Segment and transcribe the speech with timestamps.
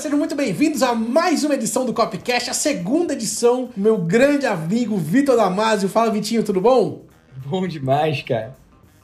[0.00, 3.68] sejam muito bem-vindos a mais uma edição do Copcast, a segunda edição.
[3.76, 5.90] Meu grande amigo Vitor Damasio.
[5.90, 7.04] Fala, Vitinho, tudo bom?
[7.44, 8.56] Bom demais, cara.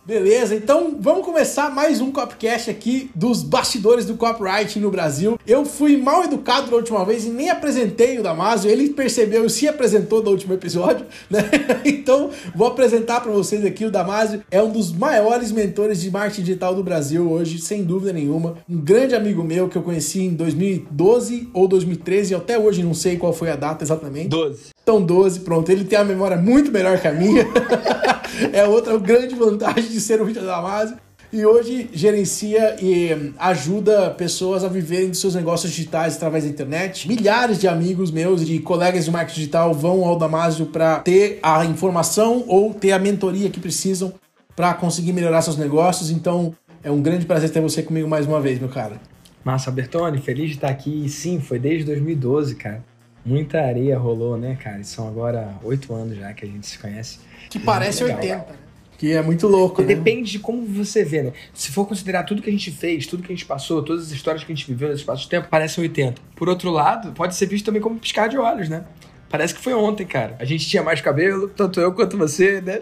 [0.06, 5.36] Beleza, então vamos começar mais um Copcast aqui dos bastidores do copyright no Brasil.
[5.44, 9.50] Eu fui mal educado da última vez e nem apresentei o Damasio, ele percebeu e
[9.50, 11.40] se apresentou no último episódio, né?
[11.84, 16.42] Então vou apresentar para vocês aqui o Damasio, é um dos maiores mentores de marketing
[16.42, 18.58] digital do Brasil hoje, sem dúvida nenhuma.
[18.70, 23.16] Um grande amigo meu que eu conheci em 2012 ou 2013, até hoje não sei
[23.16, 24.28] qual foi a data exatamente.
[24.28, 24.66] 12.
[24.80, 27.44] Então 12, pronto, ele tem a memória muito melhor que a minha.
[28.52, 30.96] é outra grande vantagem de ser o Vitor Damasio.
[31.32, 37.08] E hoje gerencia e ajuda pessoas a viverem de seus negócios digitais através da internet.
[37.08, 41.40] Milhares de amigos meus e de colegas de marketing digital vão ao Damasio para ter
[41.42, 44.14] a informação ou ter a mentoria que precisam
[44.54, 46.10] para conseguir melhorar seus negócios.
[46.10, 49.00] Então é um grande prazer ter você comigo mais uma vez, meu cara.
[49.44, 51.08] Massa, Bertone, feliz de estar aqui.
[51.08, 52.84] Sim, foi desde 2012, cara.
[53.26, 54.78] Muita areia rolou, né, cara?
[54.78, 57.18] E são agora oito anos já que a gente se conhece.
[57.50, 58.58] Que parece legal, 80, né?
[58.96, 59.88] Que é muito louco, né?
[59.88, 61.32] Depende de como você vê, né?
[61.52, 64.10] Se for considerar tudo que a gente fez, tudo que a gente passou, todas as
[64.12, 66.22] histórias que a gente viveu nesse espaço de tempo, parece 80.
[66.36, 68.84] Por outro lado, pode ser visto também como piscar de olhos, né?
[69.28, 70.36] Parece que foi ontem, cara.
[70.38, 72.80] A gente tinha mais cabelo, tanto eu quanto você, né?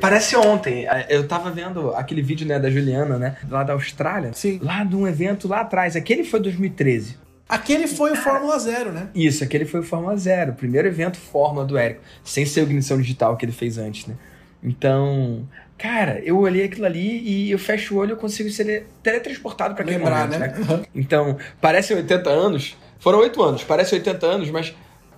[0.00, 0.86] Parece ontem.
[1.08, 3.36] Eu tava vendo aquele vídeo, né, da Juliana, né?
[3.50, 4.32] Lá da Austrália.
[4.32, 4.58] Sim.
[4.62, 5.94] Lá de um evento lá atrás.
[5.94, 7.16] Aquele foi 2013.
[7.48, 9.08] Aquele foi o Fórmula Zero, né?
[9.14, 10.54] Isso, aquele foi o Fórmula Zero.
[10.54, 12.00] Primeiro evento Fórmula do Érico.
[12.24, 14.14] Sem ser o Ignição Digital que ele fez antes, né?
[14.62, 18.86] Então, cara, eu olhei aquilo ali e eu fecho o olho e eu consigo ser
[19.02, 20.76] teletransportado para aquele Lembrar, momento, né?
[20.76, 20.82] né?
[20.94, 22.76] Então, parece 80 anos.
[22.98, 24.72] Foram 8 anos, parece 80 anos, mas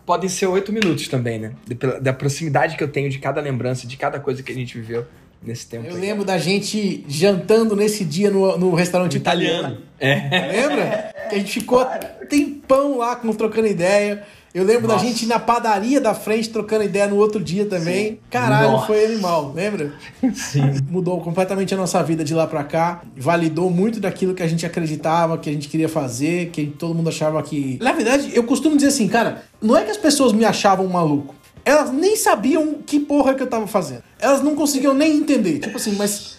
[0.07, 1.53] podem ser 8 minutos também, né?
[2.01, 5.07] Da proximidade que eu tenho de cada lembrança, de cada coisa que a gente viveu
[5.43, 5.87] nesse tempo.
[5.87, 6.01] Eu aí.
[6.01, 9.79] lembro da gente jantando nesse dia no, no restaurante italiano.
[9.79, 9.83] italiano.
[10.01, 10.53] É.
[10.53, 11.15] Lembra?
[11.29, 11.85] Que a gente ficou
[12.29, 14.25] tempão lá com, trocando ideia.
[14.55, 15.03] Eu lembro Nossa.
[15.03, 18.11] da gente ir na padaria da frente trocando ideia no outro dia também.
[18.11, 18.19] Sim.
[18.31, 18.87] Caralho, Nossa.
[18.87, 19.93] foi animal, lembra?
[20.33, 20.77] Sim.
[20.89, 23.03] Mudou completamente a nossa vida de lá pra cá.
[23.17, 27.09] Validou muito daquilo que a gente acreditava, que a gente queria fazer, que todo mundo
[27.09, 27.81] achava que.
[27.83, 31.35] Na verdade, eu costumo dizer assim, cara, não é que as pessoas me achavam maluco.
[31.65, 34.03] Elas nem sabiam que porra que eu tava fazendo.
[34.19, 35.59] Elas não conseguiam nem entender.
[35.59, 36.35] Tipo assim, mas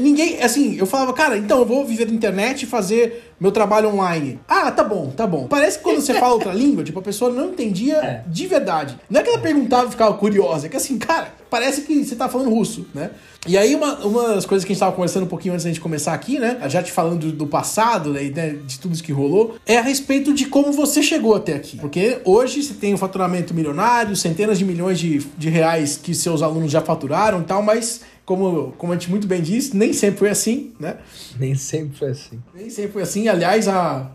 [0.00, 3.90] Ninguém, assim, eu falava, cara, então eu vou viver na internet e fazer meu trabalho
[3.90, 4.40] online.
[4.48, 5.46] Ah, tá bom, tá bom.
[5.46, 8.24] Parece que quando você fala outra língua, tipo, a pessoa não entendia é.
[8.26, 8.98] de verdade.
[9.08, 12.16] Não é que ela perguntava e ficava curiosa, é que assim, cara, parece que você
[12.16, 13.10] tá falando russo, né?
[13.46, 15.70] E aí, uma, uma das coisas que a gente tava conversando um pouquinho antes da
[15.70, 16.58] gente começar aqui, né?
[16.70, 20.32] Já te falando do, do passado, né, de tudo isso que rolou, é a respeito
[20.32, 21.76] de como você chegou até aqui.
[21.76, 26.40] Porque hoje você tem um faturamento milionário, centenas de milhões de, de reais que seus
[26.40, 30.20] alunos já faturaram e tal, mas como, como a gente muito bem disse, nem sempre
[30.20, 30.96] foi assim, né?
[31.38, 32.40] Nem sempre foi assim.
[32.54, 33.28] Nem sempre foi assim.
[33.28, 34.12] Aliás, a...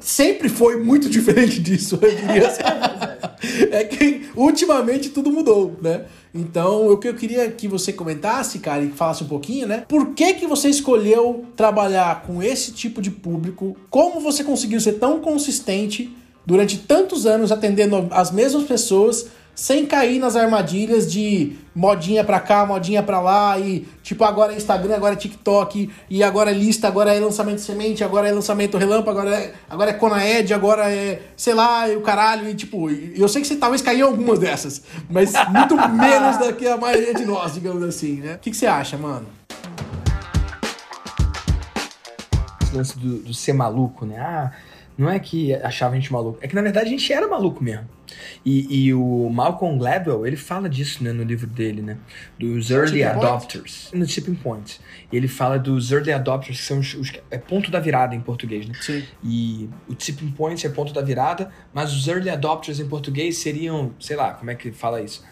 [0.00, 2.62] sempre foi muito diferente disso, eu diria assim.
[3.70, 6.04] é que ultimamente tudo mudou, né?
[6.34, 9.84] Então, o que eu queria que você comentasse, cara, e falasse um pouquinho, né?
[9.88, 13.76] Por que que você escolheu trabalhar com esse tipo de público?
[13.88, 20.18] Como você conseguiu ser tão consistente durante tantos anos atendendo as mesmas pessoas sem cair
[20.18, 25.14] nas armadilhas de modinha pra cá, modinha pra lá, e tipo, agora é Instagram, agora
[25.14, 29.36] é TikTok, e agora é lista, agora é lançamento semente, agora é lançamento relâmpago, agora
[29.36, 33.42] é, agora é Conaed, agora é, sei lá, e o caralho, e tipo, eu sei
[33.42, 37.24] que você talvez caiu em algumas dessas, mas muito menos do que a maioria de
[37.24, 38.34] nós, digamos assim, né?
[38.34, 39.26] O que, que você acha, mano?
[42.62, 44.18] Esse lance do, do ser maluco, né?
[44.18, 44.52] Ah,
[44.96, 47.62] não é que achava a gente maluco, é que na verdade a gente era maluco
[47.62, 47.93] mesmo.
[48.44, 51.98] E, e, o Malcolm Gladwell, ele fala disso né, no livro dele, né?
[52.38, 53.90] Dos Early Adopters.
[53.92, 54.80] No Tipping Point.
[55.12, 58.66] Ele fala dos Early Adopters, que são os, os, é ponto da virada em português,
[58.66, 58.74] né?
[58.80, 59.02] Sim.
[59.22, 63.94] E o Tipping Point é ponto da virada, mas os Early Adopters em português seriam,
[63.98, 65.24] sei lá, como é que fala isso?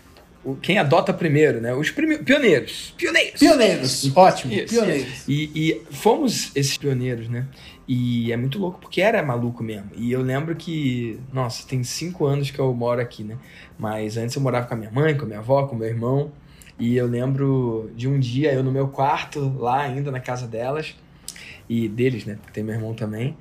[0.45, 1.73] O, quem adota primeiro, né?
[1.73, 2.95] Os pioneiros.
[2.97, 3.39] Pioneiros.
[3.39, 4.17] Pioneiros.
[4.17, 4.53] Ótimo.
[4.53, 5.29] Isso, pioneiros.
[5.29, 7.47] E, e fomos esses pioneiros, né?
[7.87, 9.91] E é muito louco, porque era maluco mesmo.
[9.97, 13.37] E eu lembro que, nossa, tem cinco anos que eu moro aqui, né?
[13.79, 16.33] Mas antes eu morava com a minha mãe, com a minha avó, com meu irmão.
[16.79, 20.97] E eu lembro de um dia eu no meu quarto, lá ainda na casa delas,
[21.69, 22.37] e deles, né?
[22.37, 23.37] Porque tem meu irmão também.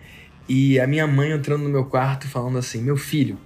[0.48, 3.38] E a minha mãe entrando no meu quarto falando assim: Meu filho,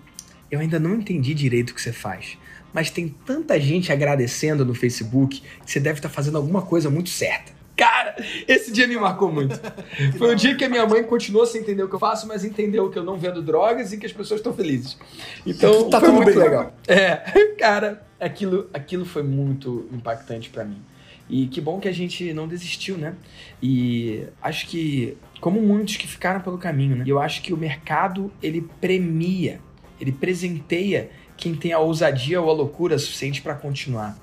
[0.50, 2.38] eu ainda não entendi direito o que você faz,
[2.76, 7.08] mas tem tanta gente agradecendo no Facebook que você deve estar fazendo alguma coisa muito
[7.08, 7.54] certa.
[7.74, 9.58] Cara, esse dia me marcou muito.
[10.20, 12.44] Foi o dia que a minha mãe continuou sem entender o que eu faço, mas
[12.44, 14.98] entendeu que eu não vendo drogas e que as pessoas estão felizes.
[15.46, 16.38] Então, tá foi muito bem.
[16.38, 16.74] legal.
[16.86, 17.16] É,
[17.58, 20.82] cara, aquilo, aquilo foi muito impactante para mim.
[21.30, 23.16] E que bom que a gente não desistiu, né?
[23.64, 27.06] E acho que, como muitos que ficaram pelo caminho, né?
[27.08, 29.62] Eu acho que o mercado, ele premia,
[30.00, 34.18] ele presenteia quem tem a ousadia ou a loucura suficiente para continuar.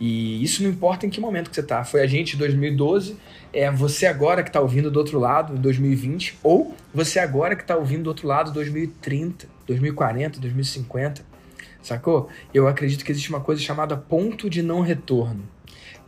[0.00, 1.84] E isso não importa em que momento que você tá.
[1.84, 3.16] Foi a gente em 2012,
[3.52, 7.62] é você agora que está ouvindo do outro lado, em 2020, ou você agora que
[7.62, 11.22] está ouvindo do outro lado, 2030, 2040, 2050.
[11.82, 12.28] Sacou?
[12.52, 15.42] Eu acredito que existe uma coisa chamada ponto de não retorno.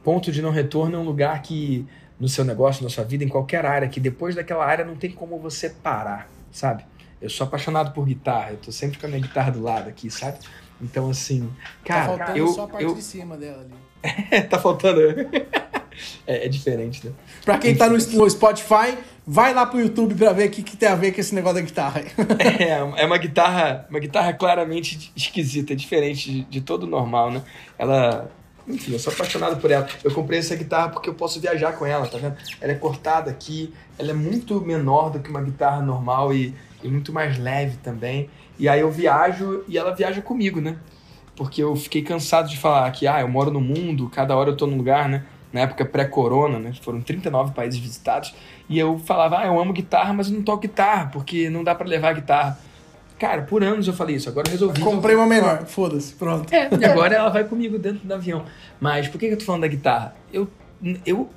[0.05, 1.87] Ponto de não retorno é um lugar que,
[2.19, 5.11] no seu negócio, na sua vida, em qualquer área, que depois daquela área não tem
[5.11, 6.85] como você parar, sabe?
[7.21, 10.11] Eu sou apaixonado por guitarra, eu tô sempre com a minha guitarra do lado aqui,
[10.11, 10.39] sabe?
[10.81, 11.51] Então, assim,
[11.85, 12.95] cara, tá faltando eu, só a parte eu...
[12.95, 14.43] de cima dela ali.
[14.49, 15.01] tá faltando.
[16.27, 17.13] é, é, diferente, né?
[17.45, 18.97] Pra quem tá no, no Spotify,
[19.27, 21.57] vai lá pro YouTube pra ver o que, que tem a ver com esse negócio
[21.57, 22.01] da guitarra.
[22.59, 27.43] é, é uma guitarra, uma guitarra claramente esquisita, diferente de, de todo normal, né?
[27.79, 28.31] Ela
[28.67, 29.87] enfim, eu sou apaixonado por ela.
[30.05, 32.37] Eu comprei essa guitarra porque eu posso viajar com ela, tá vendo?
[32.61, 36.89] Ela é cortada aqui, ela é muito menor do que uma guitarra normal e, e
[36.89, 38.29] muito mais leve também.
[38.59, 40.77] E aí eu viajo e ela viaja comigo, né?
[41.37, 44.57] Porque eu fiquei cansado de falar que, ah, eu moro no mundo, cada hora eu
[44.57, 45.25] tô num lugar, né?
[45.53, 46.73] Na época pré-corona, né?
[46.83, 48.35] Foram 39 países visitados.
[48.69, 51.75] E eu falava, ah, eu amo guitarra, mas eu não toco guitarra, porque não dá
[51.75, 52.59] para levar guitarra.
[53.19, 54.81] Cara, por anos eu falei isso, agora eu resolvi.
[54.81, 56.51] Comprei uma menor, foda-se, pronto.
[56.55, 58.45] É, e agora ela vai comigo dentro do avião.
[58.81, 60.15] Mas por que eu tô falando da guitarra?
[60.33, 60.49] Eu,
[61.05, 61.29] eu,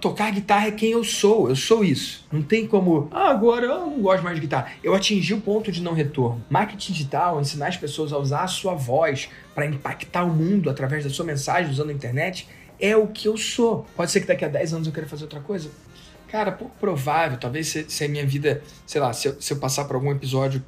[0.00, 2.26] tocar guitarra é quem eu sou, eu sou isso.
[2.30, 4.72] Não tem como, ah, agora eu não gosto mais de guitarra.
[4.82, 6.44] Eu atingi o ponto de não retorno.
[6.48, 11.04] Marketing digital, ensinar as pessoas a usar a sua voz para impactar o mundo através
[11.04, 12.48] da sua mensagem usando a internet,
[12.78, 13.86] é o que eu sou.
[13.96, 15.70] Pode ser que daqui a 10 anos eu queira fazer outra coisa.
[16.28, 17.38] Cara, pouco provável.
[17.38, 20.10] Talvez se, se a minha vida, sei lá, se eu, se eu passar por algum
[20.10, 20.62] episódio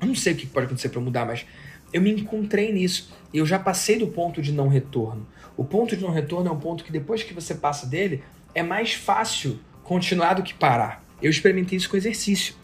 [0.00, 1.44] eu não sei o que pode acontecer para mudar, mas
[1.92, 3.12] eu me encontrei nisso.
[3.32, 5.26] E eu já passei do ponto de não retorno.
[5.56, 8.22] O ponto de não retorno é um ponto que depois que você passa dele,
[8.54, 11.04] é mais fácil continuar do que parar.
[11.22, 12.54] Eu experimentei isso com exercício.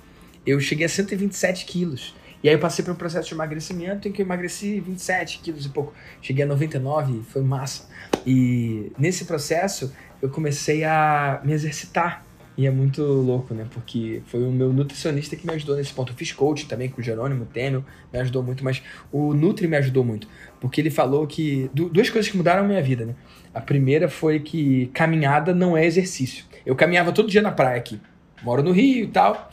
[0.47, 2.15] Eu cheguei a 127 quilos.
[2.43, 5.67] E aí eu passei por um processo de emagrecimento em que eu emagreci 27 quilos
[5.67, 5.93] e pouco.
[6.21, 7.89] Cheguei a 99, foi massa.
[8.27, 12.26] E nesse processo eu comecei a me exercitar.
[12.57, 13.67] E é muito louco, né?
[13.71, 16.13] Porque foi o meu nutricionista que me ajudou nesse ponto.
[16.13, 18.83] Eu fiz coaching também com o Jerônimo Temel, me ajudou muito, mas
[19.13, 20.27] o Nutri me ajudou muito.
[20.59, 21.71] Porque ele falou que.
[21.75, 23.15] Duas coisas que mudaram a minha vida, né?
[23.53, 26.47] A primeira foi que caminhada não é exercício.
[26.65, 28.01] Eu caminhava todo dia na praia aqui.
[28.43, 29.51] Moro no Rio e tal.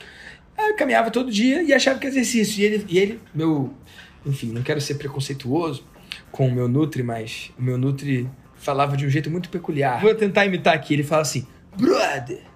[0.58, 2.62] Eu caminhava todo dia e achava que exercício.
[2.62, 3.74] E ele, e ele, meu.
[4.26, 5.86] Enfim, não quero ser preconceituoso
[6.32, 10.00] com o meu Nutri, mas o meu Nutri falava de um jeito muito peculiar.
[10.00, 10.94] Vou tentar imitar aqui.
[10.94, 11.46] Ele fala assim:
[11.78, 12.53] Brother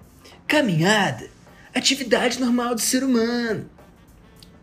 [0.48, 1.28] Caminhada,
[1.74, 3.68] atividade normal do ser humano.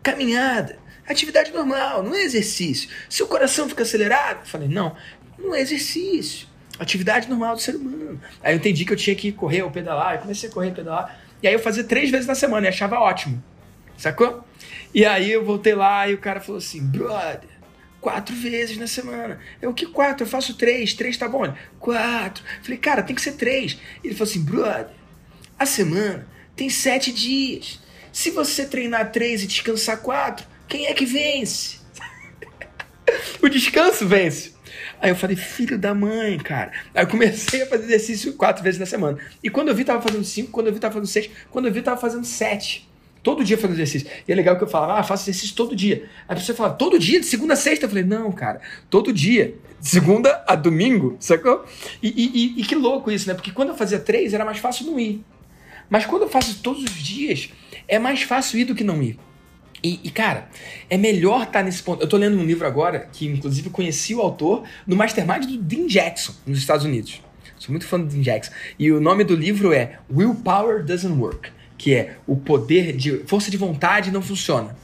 [0.02, 2.90] Caminhada, atividade normal, não é exercício.
[3.08, 4.40] Seu coração fica acelerado?
[4.40, 4.96] Eu falei, não,
[5.38, 6.48] não é exercício.
[6.76, 8.20] Atividade normal do ser humano.
[8.42, 10.74] Aí eu entendi que eu tinha que correr ou pedalar, eu comecei a correr e
[10.74, 11.20] pedalar.
[11.40, 13.40] E aí eu fazia três vezes na semana e achava ótimo.
[13.96, 14.44] Sacou?
[14.92, 17.48] E aí eu voltei lá e o cara falou assim, brother,
[18.00, 19.38] quatro vezes na semana.
[19.62, 20.24] Eu, que quatro?
[20.24, 21.54] Eu faço três, três tá bom?
[21.78, 22.42] Quatro.
[22.60, 23.78] Falei, cara, tem que ser três.
[24.02, 25.05] Ele falou assim, brother,
[25.58, 27.80] a semana tem sete dias.
[28.12, 31.78] Se você treinar três e descansar quatro, quem é que vence?
[33.42, 34.54] o descanso vence.
[35.00, 36.72] Aí eu falei, filho da mãe, cara.
[36.94, 39.18] Aí eu comecei a fazer exercício quatro vezes na semana.
[39.42, 41.72] E quando eu vi, tava fazendo cinco, quando eu vi, tava fazendo seis, quando eu
[41.72, 42.88] vi, tava fazendo sete.
[43.22, 44.08] Todo dia fazendo exercício.
[44.26, 46.08] E é legal que eu falava, ah, faço exercício todo dia.
[46.28, 47.84] Aí a pessoa fala, todo dia, de segunda a sexta?
[47.84, 49.54] Eu falei, não, cara, todo dia.
[49.80, 51.64] De segunda a domingo, sacou?
[52.02, 53.34] E, e, e, e que louco isso, né?
[53.34, 55.24] Porque quando eu fazia três, era mais fácil não ir.
[55.88, 57.50] Mas quando eu faço todos os dias,
[57.86, 59.18] é mais fácil ir do que não ir.
[59.82, 60.48] E, e, cara,
[60.88, 62.02] é melhor estar tá nesse ponto.
[62.02, 65.86] Eu tô lendo um livro agora, que inclusive conheci o autor no Mastermind do Dean
[65.86, 67.22] Jackson, nos Estados Unidos.
[67.58, 68.52] Sou muito fã do Dean Jackson.
[68.78, 73.18] E o nome do livro é Willpower Doesn't Work, que é o poder de.
[73.26, 74.76] força de vontade não funciona.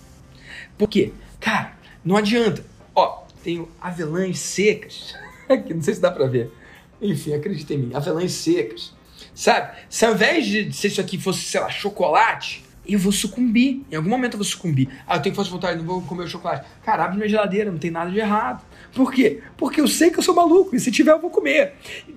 [0.78, 1.12] Por quê?
[1.40, 2.64] Cara, não adianta.
[2.94, 5.14] Ó, tenho avelãs secas.
[5.66, 6.50] que não sei se dá pra ver.
[7.00, 7.90] Enfim, acredita em mim.
[7.94, 8.92] Avelãs secas
[9.34, 9.72] Sabe?
[9.88, 13.82] Se ao invés de ser isso aqui fosse, sei lá, chocolate, eu vou sucumbir.
[13.90, 14.88] Em algum momento eu vou sucumbir.
[15.06, 16.66] Ah, eu tenho força de vontade, não vou comer o chocolate.
[16.84, 18.64] Cara, abre minha geladeira, não tem nada de errado.
[18.94, 19.40] Por quê?
[19.56, 21.74] Porque eu sei que eu sou maluco e se tiver eu vou comer.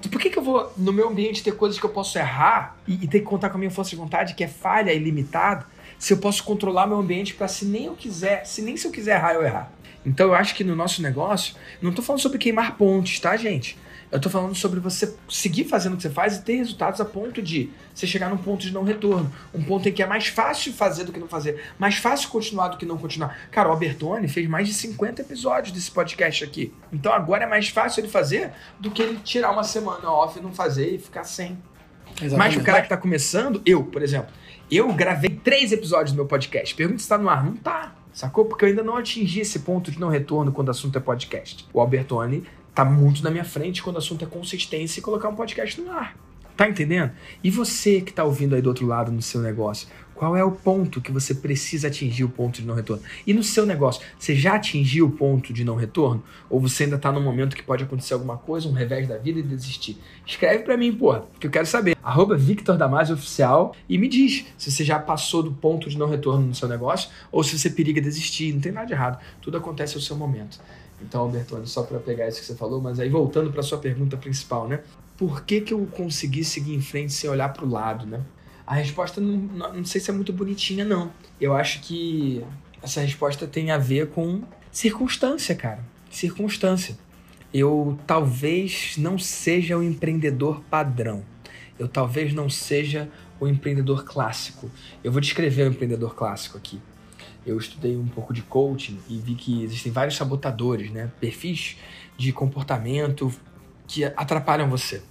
[0.10, 3.06] Por que, que eu vou, no meu ambiente, ter coisas que eu posso errar e,
[3.06, 5.66] e ter que contar com a minha força de vontade, que é falha e limitada,
[5.98, 8.92] se eu posso controlar meu ambiente para se nem eu quiser, se nem se eu
[8.92, 9.72] quiser errar, eu errar.
[10.06, 13.78] Então eu acho que no nosso negócio, não estou falando sobre queimar pontes, tá, gente?
[14.12, 17.06] Eu tô falando sobre você seguir fazendo o que você faz e ter resultados a
[17.06, 19.32] ponto de você chegar num ponto de não retorno.
[19.54, 21.62] Um ponto em que é mais fácil fazer do que não fazer.
[21.78, 23.38] Mais fácil continuar do que não continuar.
[23.52, 26.74] Cara, o Albertone fez mais de 50 episódios desse podcast aqui.
[26.94, 30.42] Então agora é mais fácil ele fazer do que ele tirar uma semana off e
[30.42, 31.58] não fazer e ficar sem.
[32.22, 32.38] Exatamente.
[32.38, 34.32] Mas o cara que tá começando, eu, por exemplo,
[34.72, 36.74] eu gravei três episódios do meu podcast.
[36.74, 37.44] Pergunta se tá no ar.
[37.44, 37.96] Não tá.
[38.14, 38.46] Sacou?
[38.46, 41.68] Porque eu ainda não atingi esse ponto de não retorno quando o assunto é podcast.
[41.74, 45.36] O Albertone tá muito na minha frente quando o assunto é consistência e colocar um
[45.36, 46.16] podcast no ar.
[46.56, 47.12] Tá entendendo?
[47.44, 50.52] E você que tá ouvindo aí do outro lado no seu negócio, qual é o
[50.52, 53.04] ponto que você precisa atingir o ponto de não retorno?
[53.28, 56.24] E no seu negócio, você já atingiu o ponto de não retorno?
[56.50, 59.40] Ou você ainda está num momento que pode acontecer alguma coisa, um revés da vida
[59.40, 59.98] e desistir?
[60.26, 61.98] Escreve para mim, porra, que eu quero saber.
[62.02, 66.08] Arroba Victor Damasio Oficial e me diz se você já passou do ponto de não
[66.08, 68.54] retorno no seu negócio ou se você periga desistir.
[68.54, 69.20] Não tem nada de errado.
[69.42, 70.62] Tudo acontece ao seu momento.
[71.02, 74.16] Então, Albertone, só para pegar isso que você falou, mas aí voltando para sua pergunta
[74.18, 74.82] principal, né?
[75.18, 78.22] Por que, que eu consegui seguir em frente sem olhar para o lado, né?
[78.66, 79.38] A resposta não,
[79.74, 81.12] não sei se é muito bonitinha, não.
[81.40, 82.44] Eu acho que
[82.82, 85.84] essa resposta tem a ver com circunstância, cara.
[86.10, 86.98] Circunstância.
[87.54, 91.24] Eu talvez não seja o empreendedor padrão.
[91.78, 93.10] Eu talvez não seja
[93.40, 94.72] o empreendedor clássico.
[95.04, 96.82] Eu vou descrever o empreendedor clássico aqui
[97.46, 101.12] eu estudei um pouco de coaching e vi que existem vários sabotadores, né?
[101.20, 101.78] Perfis
[102.18, 103.32] de comportamento
[103.88, 105.02] que atrapalham você.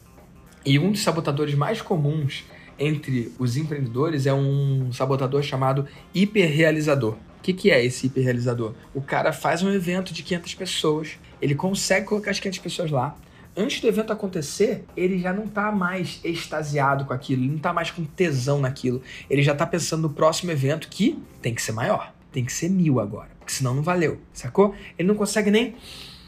[0.67, 2.45] E um dos sabotadores mais comuns
[2.79, 7.13] entre os empreendedores é um sabotador chamado hiperrealizador.
[7.39, 8.75] O que, que é esse hiperrealizador?
[8.95, 13.15] O cara faz um evento de 500 pessoas, ele consegue colocar as 500 pessoas lá.
[13.57, 17.73] Antes do evento acontecer, ele já não está mais extasiado com aquilo, ele não está
[17.73, 19.01] mais com tesão naquilo.
[19.31, 22.69] Ele já está pensando no próximo evento que tem que ser maior tem que ser
[22.69, 24.75] mil agora, porque senão não valeu, sacou?
[24.99, 25.77] Ele não consegue nem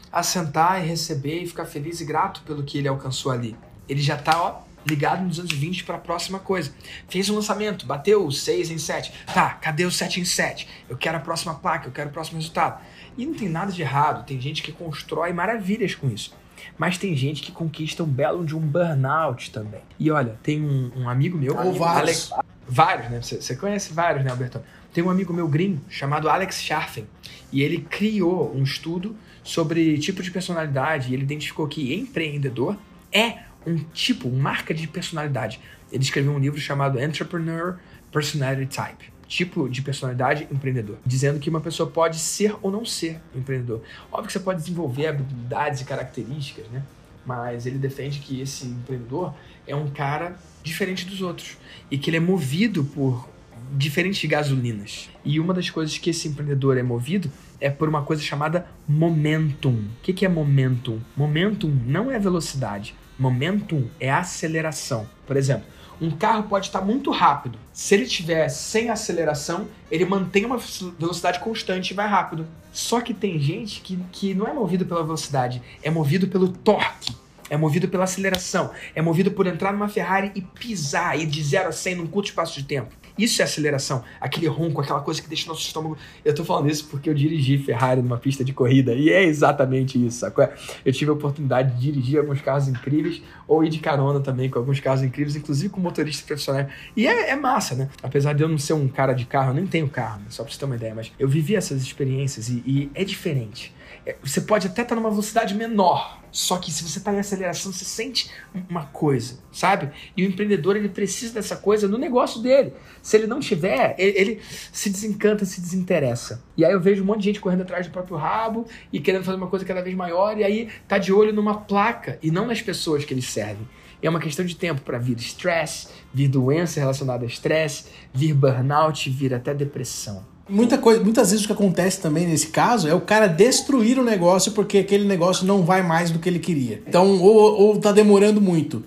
[0.09, 3.57] assentar e receber e ficar feliz e grato pelo que ele alcançou ali.
[3.89, 6.73] Ele já tá, ó, ligado nos anos 20 para a próxima coisa.
[7.09, 9.11] Fez um lançamento, bateu 6 em 7.
[9.33, 10.67] Tá, cadê o 7 em 7?
[10.87, 12.81] Eu quero a próxima placa, eu quero o próximo resultado.
[13.17, 16.33] E não tem nada de errado, tem gente que constrói maravilhas com isso.
[16.77, 19.81] Mas tem gente que conquista um belo de um burnout também.
[19.99, 21.57] E olha, tem um, um amigo meu.
[21.57, 22.31] Ou vários.
[22.67, 23.21] Vários, né?
[23.21, 24.61] Você, conhece vários, né, Alberto?
[24.97, 27.05] Tem um amigo meu gringo chamado Alex Scharfen
[27.53, 32.75] e ele criou um estudo sobre tipo de personalidade e ele identificou que empreendedor
[33.11, 35.59] é um tipo, uma marca de personalidade.
[35.91, 37.77] Ele escreveu um livro chamado Entrepreneur
[38.11, 43.21] Personality Type tipo de personalidade empreendedor, dizendo que uma pessoa pode ser ou não ser
[43.35, 43.83] empreendedor.
[44.11, 46.81] Óbvio que você pode desenvolver habilidades e características, né?
[47.23, 49.35] Mas ele defende que esse empreendedor
[49.67, 51.55] é um cara diferente dos outros
[51.91, 53.29] e que ele é movido por
[53.71, 55.09] diferentes gasolinas.
[55.23, 59.73] E uma das coisas que esse empreendedor é movido é por uma coisa chamada momentum.
[59.73, 60.99] O que, que é momentum?
[61.15, 62.95] Momentum não é velocidade.
[63.17, 65.07] Momentum é aceleração.
[65.25, 65.65] Por exemplo,
[65.99, 67.57] um carro pode estar muito rápido.
[67.73, 72.45] Se ele tiver sem aceleração, ele mantém uma velocidade constante e vai rápido.
[72.71, 77.15] Só que tem gente que, que não é movido pela velocidade, é movido pelo torque.
[77.49, 78.71] É movido pela aceleração.
[78.93, 82.27] É movido por entrar numa Ferrari e pisar e de 0 a 100 num curto
[82.27, 82.93] espaço de tempo.
[83.17, 84.03] Isso é aceleração.
[84.19, 85.97] Aquele ronco, aquela coisa que deixa nosso estômago.
[86.23, 88.93] Eu tô falando isso porque eu dirigi Ferrari numa pista de corrida.
[88.93, 90.47] E é exatamente isso, sacou?
[90.85, 94.59] Eu tive a oportunidade de dirigir alguns carros incríveis ou ir de carona também com
[94.59, 96.67] alguns carros incríveis, inclusive com motoristas profissionais.
[96.95, 97.89] E é, é, massa, né?
[98.03, 100.25] Apesar de eu não ser um cara de carro, eu nem tenho carro, né?
[100.29, 100.93] só pra você ter uma ideia.
[100.93, 103.73] Mas eu vivi essas experiências e, e é diferente.
[104.07, 107.73] É, você pode até estar numa velocidade menor, só que se você está em aceleração,
[107.73, 108.31] você sente
[108.69, 109.91] uma coisa, sabe?
[110.15, 112.71] E o empreendedor ele precisa dessa coisa no negócio dele.
[113.01, 116.41] Se ele não tiver, ele, ele, se desencanta, se desinteressa.
[116.55, 119.25] E aí eu vejo um monte de gente correndo atrás do próprio rabo e querendo
[119.25, 122.47] fazer uma coisa cada vez maior, e aí tá de olho numa placa e não
[122.47, 123.67] nas pessoas que eles servem.
[124.01, 128.33] E é uma questão de tempo para vir estresse, vir doença relacionada a estresse, vir
[128.33, 130.36] burnout, vir até depressão.
[130.49, 134.03] Muita coisa, muitas vezes o que acontece também nesse caso é o cara destruir o
[134.03, 136.81] negócio porque aquele negócio não vai mais do que ele queria.
[136.87, 138.83] Então, ou, ou tá demorando muito.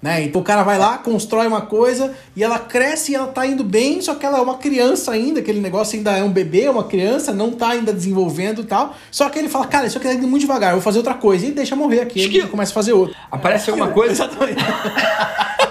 [0.00, 0.24] Né?
[0.24, 3.64] Então o cara vai lá, constrói uma coisa e ela cresce e ela tá indo
[3.64, 6.70] bem, só que ela é uma criança ainda, aquele negócio ainda é um bebê, é
[6.70, 8.94] uma criança, não tá ainda desenvolvendo e tal.
[9.10, 11.14] Só que ele fala, cara, isso aqui tá indo muito devagar, eu vou fazer outra
[11.14, 11.46] coisa.
[11.46, 13.16] E deixa morrer aqui, ele começa a fazer outra.
[13.30, 14.12] Aparece alguma coisa?
[14.26, 14.62] Exatamente.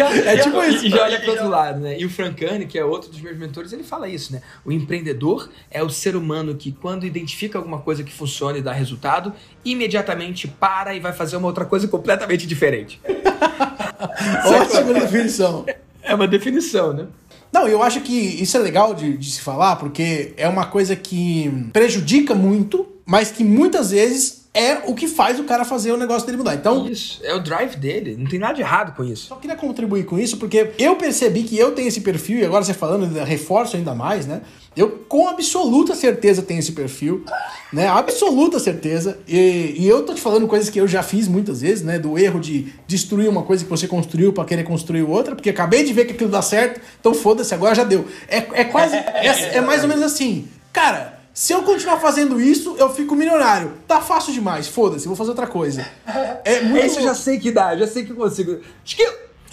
[0.00, 0.86] é tipo isso.
[0.86, 1.98] E já olha pro outro lado, né?
[1.98, 4.42] E o Francani, que é outro dos meus mentores, ele fala isso, né?
[4.64, 8.72] O empreendedor é o ser humano que, quando identifica alguma coisa que funciona e dá
[8.72, 9.32] resultado,
[9.64, 13.00] imediatamente para e vai fazer uma outra coisa completamente diferente.
[14.44, 15.66] Ótima definição.
[16.02, 17.06] É uma definição, né?
[17.52, 20.96] Não, eu acho que isso é legal de, de, se falar, porque é uma coisa
[20.96, 25.96] que prejudica muito, mas que muitas vezes é o que faz o cara fazer o
[25.96, 26.54] negócio dele mudar.
[26.54, 28.16] Então, Isso, é o drive dele.
[28.18, 29.28] Não tem nada de errado com isso.
[29.28, 32.62] só queria contribuir com isso porque eu percebi que eu tenho esse perfil e agora
[32.62, 34.42] você falando, reforço ainda mais, né?
[34.76, 37.24] Eu com absoluta certeza tenho esse perfil,
[37.72, 37.88] né?
[37.88, 39.18] Absoluta certeza.
[39.26, 41.98] E, e eu tô te falando coisas que eu já fiz muitas vezes, né?
[41.98, 45.82] Do erro de destruir uma coisa que você construiu pra querer construir outra, porque acabei
[45.84, 48.06] de ver que aquilo dá certo, então foda-se, agora já deu.
[48.28, 48.96] É, é quase.
[48.96, 50.48] É, é mais ou menos assim.
[50.72, 53.72] Cara, se eu continuar fazendo isso, eu fico milionário.
[53.88, 55.84] Tá fácil demais, foda-se, vou fazer outra coisa.
[56.44, 56.84] É muito.
[56.84, 58.58] Esse eu já sei que dá, já sei que eu consigo.
[58.84, 59.02] Acho que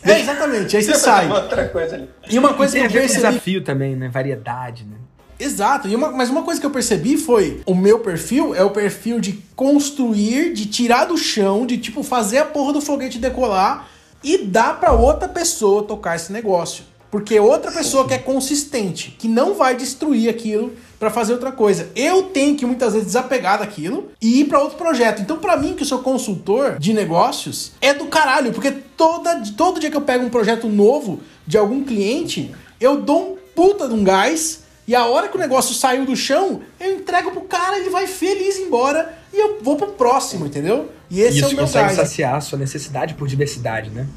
[0.03, 1.29] É, exatamente, aí você sai.
[1.31, 2.09] Outra coisa ali.
[2.27, 3.27] E uma coisa que eu percebi.
[3.27, 4.09] desafio também, né?
[4.09, 4.97] Variedade, né?
[5.39, 8.71] Exato, e uma, mas uma coisa que eu percebi foi: o meu perfil é o
[8.71, 13.87] perfil de construir, de tirar do chão, de tipo fazer a porra do foguete decolar
[14.23, 16.83] e dar pra outra pessoa tocar esse negócio.
[17.11, 21.89] Porque outra pessoa que é consistente, que não vai destruir aquilo pra fazer outra coisa.
[21.95, 25.21] Eu tenho que muitas vezes desapegar daquilo e ir pra outro projeto.
[25.21, 29.79] Então, pra mim, que eu sou consultor de negócios, é do caralho, porque toda, todo
[29.79, 33.93] dia que eu pego um projeto novo de algum cliente, eu dou um puta de
[33.93, 37.77] um gás e a hora que o negócio saiu do chão, eu entrego pro cara,
[37.77, 40.89] ele vai feliz embora e eu vou pro próximo, entendeu?
[41.09, 41.95] E esse isso é o meu consegue gás.
[41.95, 44.07] saciar a sua necessidade por diversidade, né?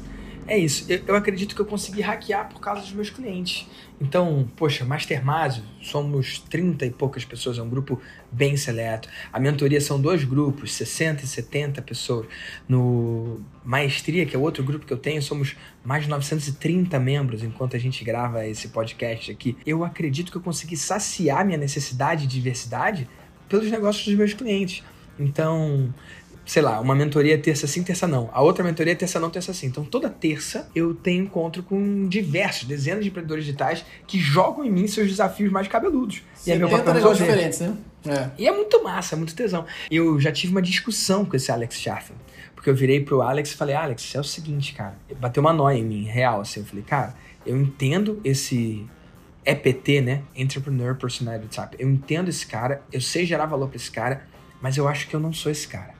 [0.47, 0.85] É isso.
[0.91, 3.67] Eu, eu acredito que eu consegui hackear por causa dos meus clientes.
[4.01, 9.07] Então, poxa, Mastermásio, somos 30 e poucas pessoas, é um grupo bem seleto.
[9.31, 12.27] A mentoria são dois grupos, 60 e 70 pessoas.
[12.67, 17.75] No Maestria, que é outro grupo que eu tenho, somos mais de 930 membros enquanto
[17.77, 19.55] a gente grava esse podcast aqui.
[19.65, 23.07] Eu acredito que eu consegui saciar minha necessidade de diversidade
[23.47, 24.83] pelos negócios dos meus clientes.
[25.19, 25.93] Então,
[26.45, 28.29] sei lá, uma mentoria terça sim, terça não.
[28.33, 29.67] A outra mentoria terça não, terça sim.
[29.67, 34.71] Então toda terça eu tenho encontro com diversos, dezenas de empreendedores digitais que jogam em
[34.71, 36.21] mim seus desafios mais cabeludos.
[36.45, 37.75] E é meu 70 papel negócios diferentes, né?
[38.05, 38.29] É.
[38.37, 39.65] E é muito massa, é muito tesão.
[39.89, 42.15] Eu já tive uma discussão com esse Alex Schaffen.
[42.53, 44.95] Porque eu virei pro Alex e falei, Alex, é o seguinte, cara.
[45.19, 46.61] Bateu uma nóia em mim, real, assim.
[46.61, 47.13] Eu falei, cara,
[47.45, 48.85] eu entendo esse
[49.45, 50.21] EPT, né?
[50.35, 51.75] Entrepreneur Personality Type.
[51.77, 54.25] Eu entendo esse cara, eu sei gerar valor pra esse cara,
[54.61, 55.92] mas eu acho que eu não sou esse cara.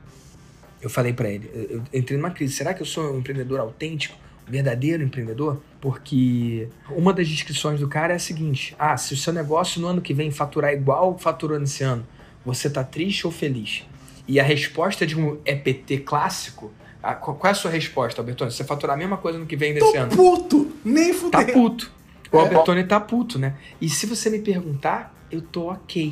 [0.84, 2.54] Eu falei pra ele, eu, entrei numa crise.
[2.54, 4.18] Será que eu sou um empreendedor autêntico?
[4.48, 5.62] Um verdadeiro empreendedor?
[5.80, 9.88] Porque uma das descrições do cara é a seguinte: ah, se o seu negócio no
[9.88, 12.06] ano que vem faturar igual faturou nesse ano,
[12.46, 13.84] você tá triste ou feliz?
[14.28, 18.52] E a resposta de um EPT clássico, a- qual é a sua resposta, Albertone?
[18.52, 21.39] Se você faturar a mesma coisa no que vem nesse Tô ano, puto, nem tá
[21.39, 21.54] fudeu.
[21.54, 21.91] puto.
[22.32, 22.41] O É.
[22.41, 23.56] Albertone tá puto, né?
[23.80, 26.12] E se você me perguntar, eu tô ok.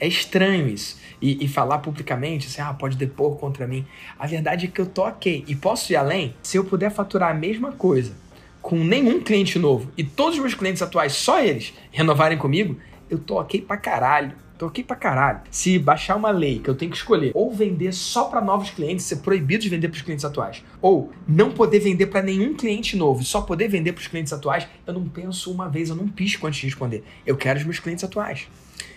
[0.00, 0.98] É estranho isso.
[1.20, 3.84] E, e falar publicamente, assim, ah, pode depor contra mim.
[4.18, 5.44] A verdade é que eu tô ok.
[5.46, 6.34] E posso ir além?
[6.42, 8.12] Se eu puder faturar a mesma coisa
[8.60, 12.76] com nenhum cliente novo e todos os meus clientes atuais, só eles, renovarem comigo,
[13.08, 14.32] eu tô ok pra caralho.
[14.58, 15.40] Tô ok pra caralho.
[15.52, 19.04] Se baixar uma lei que eu tenho que escolher ou vender só pra novos clientes,
[19.04, 23.22] ser proibido de vender pros clientes atuais, ou não poder vender pra nenhum cliente novo
[23.22, 26.44] e só poder vender pros clientes atuais, eu não penso uma vez, eu não pisco
[26.44, 27.04] antes de responder.
[27.24, 28.48] Eu quero os meus clientes atuais.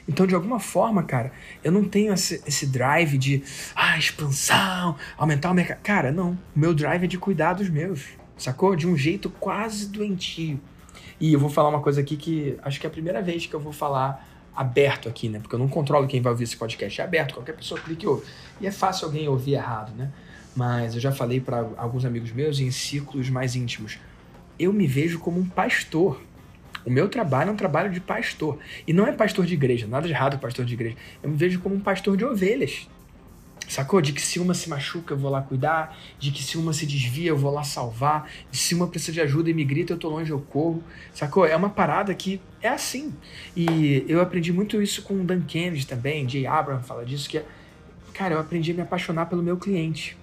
[0.08, 1.32] Então, de alguma forma, cara,
[1.64, 3.44] eu não tenho esse, esse drive de
[3.76, 5.80] ah, expansão, aumentar o mercado.
[5.82, 6.32] Cara, não.
[6.56, 8.08] O meu drive é de cuidar dos meus.
[8.38, 8.76] Sacou?
[8.76, 10.60] De um jeito quase doentio.
[11.20, 13.54] E eu vou falar uma coisa aqui que acho que é a primeira vez que
[13.54, 15.40] eu vou falar aberto aqui, né?
[15.40, 17.00] Porque eu não controlo quem vai ouvir esse podcast.
[17.00, 18.26] É aberto, qualquer pessoa clica e ouve.
[18.60, 20.12] E é fácil alguém ouvir errado, né?
[20.56, 24.00] Mas eu já falei para alguns amigos meus em círculos mais íntimos.
[24.60, 26.22] Eu me vejo como um pastor.
[26.86, 28.58] O meu trabalho é um trabalho de pastor.
[28.88, 30.96] E não é pastor de igreja, nada de errado pastor de igreja.
[31.22, 32.88] Eu me vejo como um pastor de ovelhas.
[33.68, 34.02] Sacou?
[34.02, 35.98] De que se uma se machuca, eu vou lá cuidar.
[36.20, 38.30] De que se uma se desvia, eu vou lá salvar.
[38.52, 40.84] E se uma precisa de ajuda e me grita, eu tô longe, eu corro.
[41.14, 41.46] Sacou?
[41.46, 43.14] É uma parada que é assim.
[43.56, 46.28] E eu aprendi muito isso com o Dan Kennedy também.
[46.28, 47.46] Jay Abraham fala disso, que é...
[48.14, 50.18] Cara, eu aprendi a me apaixonar pelo meu cliente.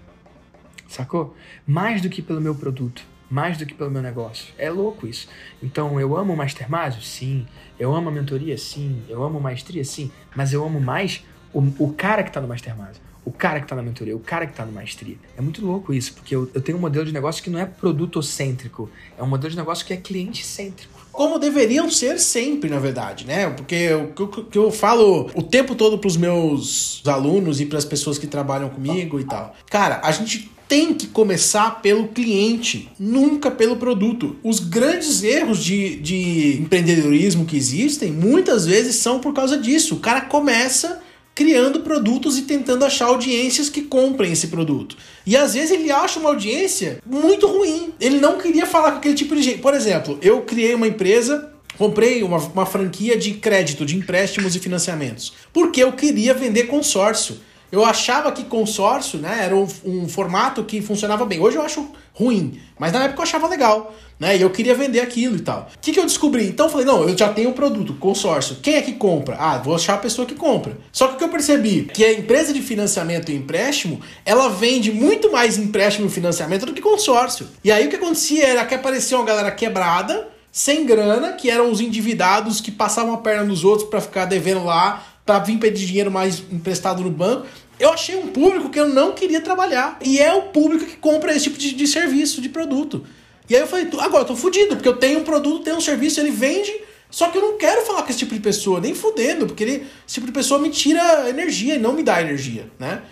[0.87, 1.35] Sacou?
[1.67, 3.03] Mais do que pelo meu produto.
[3.31, 4.55] Mais do que pelo meu negócio.
[4.57, 5.29] É louco isso.
[5.63, 7.03] Então, eu amo o Mastermásio?
[7.03, 7.47] Sim.
[7.79, 8.57] Eu amo a mentoria?
[8.57, 9.03] Sim.
[9.09, 9.85] Eu amo maestria?
[9.85, 10.11] Sim.
[10.35, 13.03] Mas eu amo mais o, o cara que tá no Mastermásio.
[13.25, 15.17] O cara que tá na mentoria, o cara que tá no maestria.
[15.37, 17.67] É muito louco isso, porque eu, eu tenho um modelo de negócio que não é
[17.67, 18.89] produto-cêntrico.
[19.19, 21.07] É um modelo de negócio que é cliente-cêntrico.
[21.13, 23.51] Como deveriam ser sempre, na verdade, né?
[23.51, 27.85] Porque o que eu, que eu falo o tempo todo pros meus alunos e pras
[27.85, 29.55] pessoas que trabalham comigo e tal.
[29.69, 34.37] Cara, a gente tem que começar pelo cliente, nunca pelo produto.
[34.45, 39.95] Os grandes erros de, de empreendedorismo que existem, muitas vezes são por causa disso.
[39.95, 41.01] O cara começa
[41.35, 44.97] criando produtos e tentando achar audiências que comprem esse produto.
[45.25, 47.95] E às vezes ele acha uma audiência muito ruim.
[47.99, 49.59] Ele não queria falar com aquele tipo de gente.
[49.59, 54.59] Por exemplo, eu criei uma empresa Comprei uma, uma franquia de crédito, de empréstimos e
[54.59, 55.33] financiamentos.
[55.53, 57.37] Porque eu queria vender consórcio.
[57.71, 61.39] Eu achava que consórcio, né, era um, um, formato que funcionava bem.
[61.39, 64.37] Hoje eu acho ruim, mas na época eu achava legal, né?
[64.37, 65.69] E eu queria vender aquilo e tal.
[65.77, 66.49] O que, que eu descobri?
[66.49, 68.57] Então eu falei, não, eu já tenho um produto, consórcio.
[68.63, 69.37] Quem é que compra?
[69.39, 70.79] Ah, vou achar a pessoa que compra.
[70.91, 74.91] Só que o que eu percebi que a empresa de financiamento e empréstimo, ela vende
[74.91, 77.47] muito mais empréstimo e financiamento do que consórcio.
[77.63, 81.71] E aí o que acontecia era que aparecia uma galera quebrada, sem grana, que eram
[81.71, 85.85] os endividados que passavam a perna nos outros para ficar devendo lá para vir pedir
[85.85, 87.47] dinheiro mais emprestado no banco.
[87.79, 89.99] Eu achei um público que eu não queria trabalhar.
[90.03, 93.05] E é o público que compra esse tipo de, de serviço, de produto.
[93.47, 95.83] E aí eu falei, agora eu tô fudido, porque eu tenho um produto, tenho um
[95.83, 96.73] serviço, ele vende,
[97.11, 99.87] só que eu não quero falar com esse tipo de pessoa, nem fudendo, porque ele,
[100.07, 103.03] esse tipo de pessoa me tira energia e não me dá energia, né?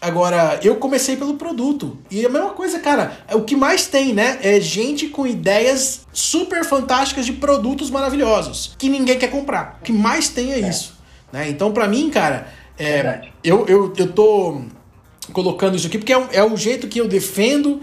[0.00, 1.98] Agora, eu comecei pelo produto.
[2.10, 4.38] E a mesma coisa, cara, o que mais tem, né?
[4.42, 9.78] É gente com ideias super fantásticas de produtos maravilhosos que ninguém quer comprar.
[9.80, 10.68] O que mais tem é, é.
[10.68, 10.95] isso.
[11.32, 11.48] Né?
[11.48, 14.62] Então, para mim, cara, é, eu, eu, eu tô
[15.32, 17.80] colocando isso aqui porque é, o, é o jeito que eu defendo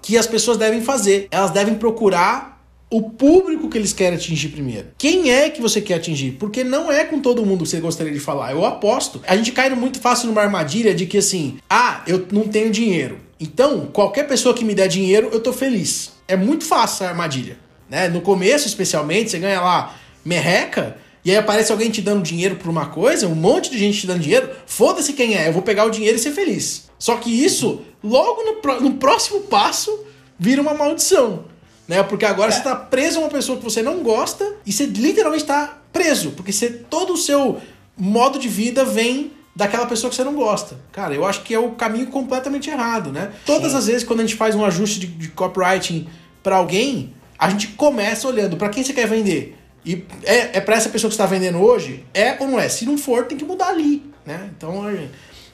[0.00, 1.28] que as pessoas devem fazer.
[1.30, 2.56] Elas devem procurar
[2.88, 4.88] o público que eles querem atingir primeiro.
[4.96, 6.32] Quem é que você quer atingir?
[6.32, 8.52] Porque não é com todo mundo que você gostaria de falar.
[8.52, 9.20] Eu aposto.
[9.26, 13.18] A gente cai muito fácil numa armadilha de que assim, ah, eu não tenho dinheiro.
[13.38, 16.12] Então, qualquer pessoa que me der dinheiro, eu tô feliz.
[16.28, 17.58] É muito fácil essa armadilha.
[17.90, 18.08] Né?
[18.08, 22.70] No começo, especialmente, você ganha lá merreca, e aí aparece alguém te dando dinheiro por
[22.70, 25.84] uma coisa, um monte de gente te dando dinheiro, foda-se quem é, eu vou pegar
[25.84, 26.88] o dinheiro e ser feliz.
[27.00, 30.06] Só que isso, logo no, no próximo passo,
[30.38, 31.46] vira uma maldição.
[31.88, 32.00] Né?
[32.04, 32.52] Porque agora é.
[32.52, 36.30] você está preso a uma pessoa que você não gosta e você literalmente está preso.
[36.30, 37.60] Porque você, todo o seu
[37.98, 40.78] modo de vida vem daquela pessoa que você não gosta.
[40.92, 43.32] Cara, eu acho que é o caminho completamente errado, né?
[43.44, 46.06] Todas as vezes quando a gente faz um ajuste de, de copywriting
[46.40, 49.56] para alguém, a gente começa olhando para quem você quer vender.
[49.86, 52.04] E é, é para essa pessoa que está vendendo hoje?
[52.12, 52.68] É ou não é?
[52.68, 54.50] Se não for, tem que mudar ali, né?
[54.56, 55.08] Então, é,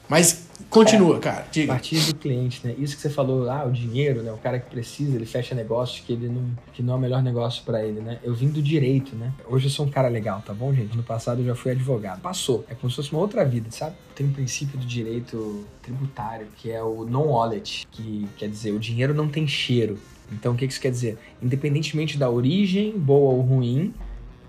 [0.09, 1.47] mas continua, é, cara.
[1.51, 1.73] Diga.
[1.73, 2.73] Partir do cliente, né?
[2.79, 4.31] Isso que você falou, ah, o dinheiro, né?
[4.31, 7.21] O cara que precisa, ele fecha negócios que ele não, que não é o melhor
[7.21, 8.17] negócio para ele, né?
[8.23, 9.31] Eu vim do direito, né?
[9.47, 10.97] Hoje eu sou um cara legal, tá bom, gente?
[10.97, 12.19] No passado eu já fui advogado.
[12.19, 12.65] Passou.
[12.67, 13.95] É como se fosse uma outra vida, sabe?
[14.15, 19.13] Tem um princípio do direito tributário, que é o non-wallet, que quer dizer, o dinheiro
[19.13, 19.99] não tem cheiro.
[20.31, 21.19] Então, o que isso quer dizer?
[21.41, 23.93] Independentemente da origem, boa ou ruim,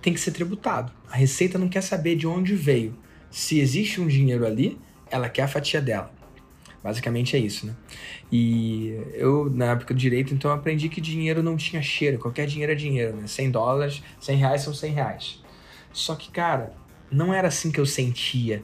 [0.05, 0.93] tem que ser tributado.
[1.11, 2.95] A Receita não quer saber de onde veio.
[3.31, 4.79] Se existe um dinheiro ali,
[5.11, 6.13] ela quer a fatia dela.
[6.83, 7.75] Basicamente é isso, né?
[8.31, 12.19] E eu, na época do direito, então aprendi que dinheiro não tinha cheiro.
[12.19, 13.27] Qualquer dinheiro é dinheiro, né?
[13.27, 15.43] 100 dólares, 100 reais são 100 reais.
[15.91, 16.75] Só que, cara,
[17.11, 18.63] não era assim que eu sentia.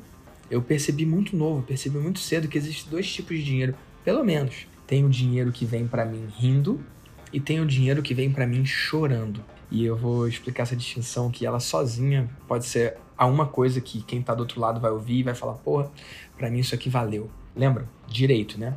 [0.51, 3.75] Eu percebi muito novo, percebi muito cedo que existem dois tipos de dinheiro,
[4.05, 4.67] pelo menos.
[4.87, 6.85] Tem o dinheiro que vem para mim rindo
[7.33, 9.43] e tem o dinheiro que vem para mim chorando.
[9.71, 14.03] E eu vou explicar essa distinção que ela sozinha pode ser a uma coisa que
[14.03, 15.91] quem tá do outro lado vai ouvir e vai falar, porra,
[16.37, 17.31] pra mim isso aqui valeu.
[17.55, 17.89] Lembra?
[18.09, 18.77] Direito, né?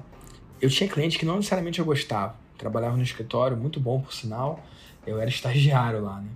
[0.61, 2.35] Eu tinha cliente que não necessariamente eu gostava.
[2.57, 4.63] Trabalhava no escritório, muito bom por sinal.
[5.05, 6.29] Eu era estagiário lá, né?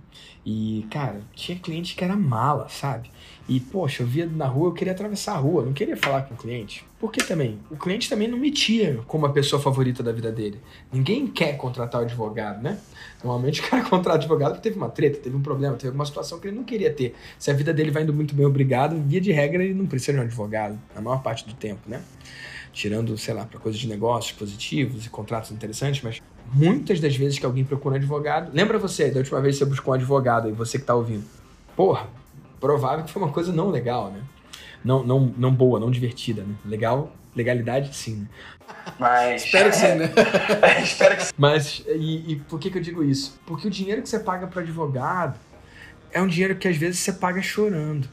[0.44, 3.10] E, cara, tinha cliente que era mala, sabe?
[3.48, 6.34] E, poxa, eu via na rua, eu queria atravessar a rua, não queria falar com
[6.34, 6.84] o cliente.
[6.98, 7.58] Por que também?
[7.70, 10.60] O cliente também não me tinha como a pessoa favorita da vida dele.
[10.92, 12.78] Ninguém quer contratar o advogado, né?
[13.22, 16.38] Normalmente o cara contrata advogado porque teve uma treta, teve um problema, teve uma situação
[16.38, 17.14] que ele não queria ter.
[17.38, 20.12] Se a vida dele vai indo muito bem, obrigado, via de regra ele não precisa
[20.12, 22.02] de um advogado, na maior parte do tempo, né?
[22.72, 26.20] Tirando, sei lá, para coisas de negócios positivos e contratos interessantes, mas
[26.52, 28.50] muitas das vezes que alguém procura um advogado.
[28.52, 31.24] Lembra você, da última vez que você buscou um advogado e você que tá ouvindo?
[31.74, 32.06] Porra,
[32.60, 34.20] provável que foi uma coisa não legal, né?
[34.84, 36.54] Não, não, não boa, não divertida, né?
[36.64, 38.26] Legal, legalidade sim, né?
[38.98, 39.44] Mas.
[39.44, 40.12] Espero que sim, né?
[40.82, 41.32] Espero que sim.
[41.36, 43.38] Mas, e, e por que, que eu digo isso?
[43.46, 45.38] Porque o dinheiro que você paga para advogado
[46.12, 48.08] é um dinheiro que às vezes você paga chorando.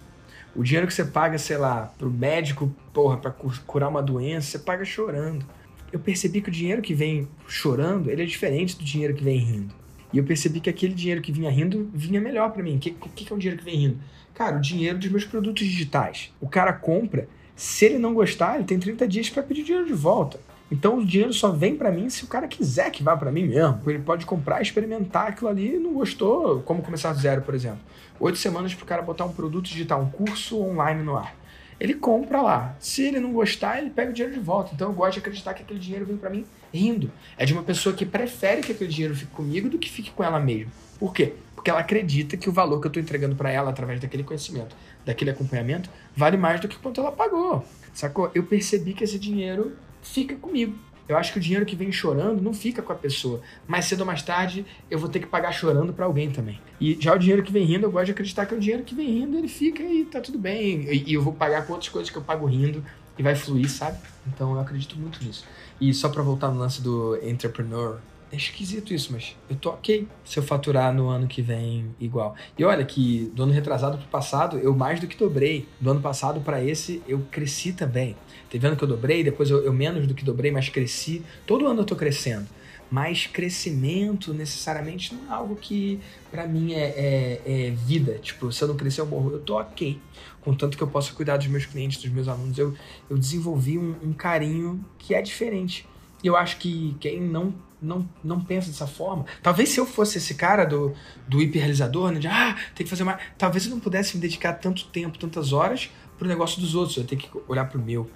[0.55, 4.59] O dinheiro que você paga, sei lá, pro médico, porra, pra curar uma doença, você
[4.59, 5.45] paga chorando.
[5.91, 9.37] Eu percebi que o dinheiro que vem chorando, ele é diferente do dinheiro que vem
[9.37, 9.75] rindo.
[10.13, 12.77] E eu percebi que aquele dinheiro que vinha rindo vinha melhor para mim.
[12.77, 13.99] O que, que, que é o dinheiro que vem rindo?
[14.33, 16.33] Cara, o dinheiro dos meus produtos digitais.
[16.39, 19.93] O cara compra, se ele não gostar, ele tem 30 dias para pedir dinheiro de
[19.93, 20.39] volta.
[20.71, 23.47] Então o dinheiro só vem para mim se o cara quiser que vá para mim
[23.47, 23.79] mesmo.
[23.85, 27.79] Ele pode comprar, experimentar aquilo ali e não gostou, como começar do zero, por exemplo.
[28.19, 31.35] Oito semanas para o cara botar um produto digital, um curso online no ar.
[31.79, 32.75] Ele compra lá.
[32.79, 34.71] Se ele não gostar, ele pega o dinheiro de volta.
[34.73, 37.11] Então eu gosto de acreditar que aquele dinheiro vem para mim rindo.
[37.37, 40.23] É de uma pessoa que prefere que aquele dinheiro fique comigo do que fique com
[40.23, 40.71] ela mesma.
[40.97, 41.33] Por quê?
[41.53, 44.75] Porque ela acredita que o valor que eu estou entregando para ela através daquele conhecimento,
[45.05, 47.65] daquele acompanhamento, vale mais do que quanto ela pagou.
[47.93, 48.31] Sacou?
[48.33, 50.75] Eu percebi que esse dinheiro fica comigo.
[51.07, 53.39] Eu acho que o dinheiro que vem chorando não fica com a pessoa.
[53.67, 56.59] Mais cedo ou mais tarde, eu vou ter que pagar chorando para alguém também.
[56.81, 58.95] E já o dinheiro que vem rindo, eu gosto de acreditar que o dinheiro que
[58.95, 60.87] vem rindo, ele fica e tá tudo bem.
[60.91, 62.83] E, eu vou pagar com outras coisas que eu pago rindo
[63.19, 63.99] e vai fluir, sabe?
[64.27, 65.45] Então eu acredito muito nisso.
[65.79, 67.99] E só para voltar no lance do entrepreneur,
[68.31, 72.35] é esquisito isso, mas eu tô ok se eu faturar no ano que vem igual.
[72.57, 75.67] E olha que do ano retrasado pro passado, eu mais do que dobrei.
[75.79, 78.15] Do ano passado para esse, eu cresci também.
[78.49, 81.23] Teve ano que eu dobrei, depois eu, eu menos do que dobrei, mas cresci.
[81.45, 82.47] Todo ano eu tô crescendo.
[82.89, 88.19] Mas crescimento necessariamente não é algo que para mim é, é, é, vida.
[88.21, 89.31] Tipo, se eu não crescer, eu morro.
[89.31, 89.99] Eu tô ok.
[90.41, 92.57] Contanto que eu possa cuidar dos meus clientes, dos meus alunos.
[92.57, 92.75] Eu,
[93.09, 95.87] eu desenvolvi um, um carinho que é diferente.
[96.23, 99.25] E eu acho que quem não não, não pensa dessa forma.
[99.43, 100.93] Talvez se eu fosse esse cara do,
[101.27, 103.21] do hiperrealizador, né, de ah, tem que fazer mais.
[103.37, 106.97] Talvez eu não pudesse me dedicar tanto tempo, tantas horas pro negócio dos outros.
[106.97, 108.09] Eu ter que olhar pro meu,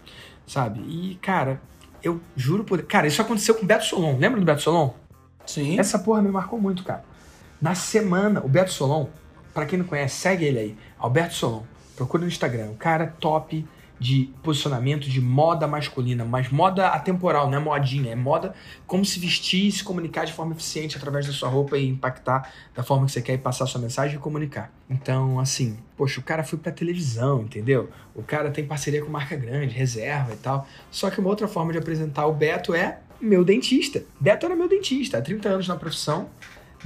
[0.46, 0.80] sabe?
[0.82, 1.62] E, cara,
[2.04, 2.82] eu juro por.
[2.84, 4.18] Cara, isso aconteceu com o Beto Solon.
[4.18, 4.94] Lembra do Beto Solon?
[5.46, 5.80] Sim.
[5.80, 7.04] Essa porra me marcou muito, cara.
[7.62, 9.08] Na semana, o Beto Solon,
[9.54, 10.78] para quem não conhece, segue ele aí.
[10.98, 11.64] Alberto Solon.
[11.96, 12.70] Procura no Instagram.
[12.72, 13.66] O cara top
[14.00, 18.54] de posicionamento de moda masculina, mas moda atemporal, não é modinha, é moda
[18.88, 22.50] como se vestir e se comunicar de forma eficiente através da sua roupa e impactar
[22.74, 24.72] da forma que você quer e passar sua mensagem e comunicar.
[24.90, 27.90] Então, assim, poxa, o cara foi pra televisão, entendeu?
[28.16, 30.66] O cara tem parceria com marca grande, reserva e tal.
[30.90, 34.04] Só que uma outra forma de apresentar o Beto é meu dentista.
[34.20, 36.30] Beto era meu dentista, há 30 anos na profissão,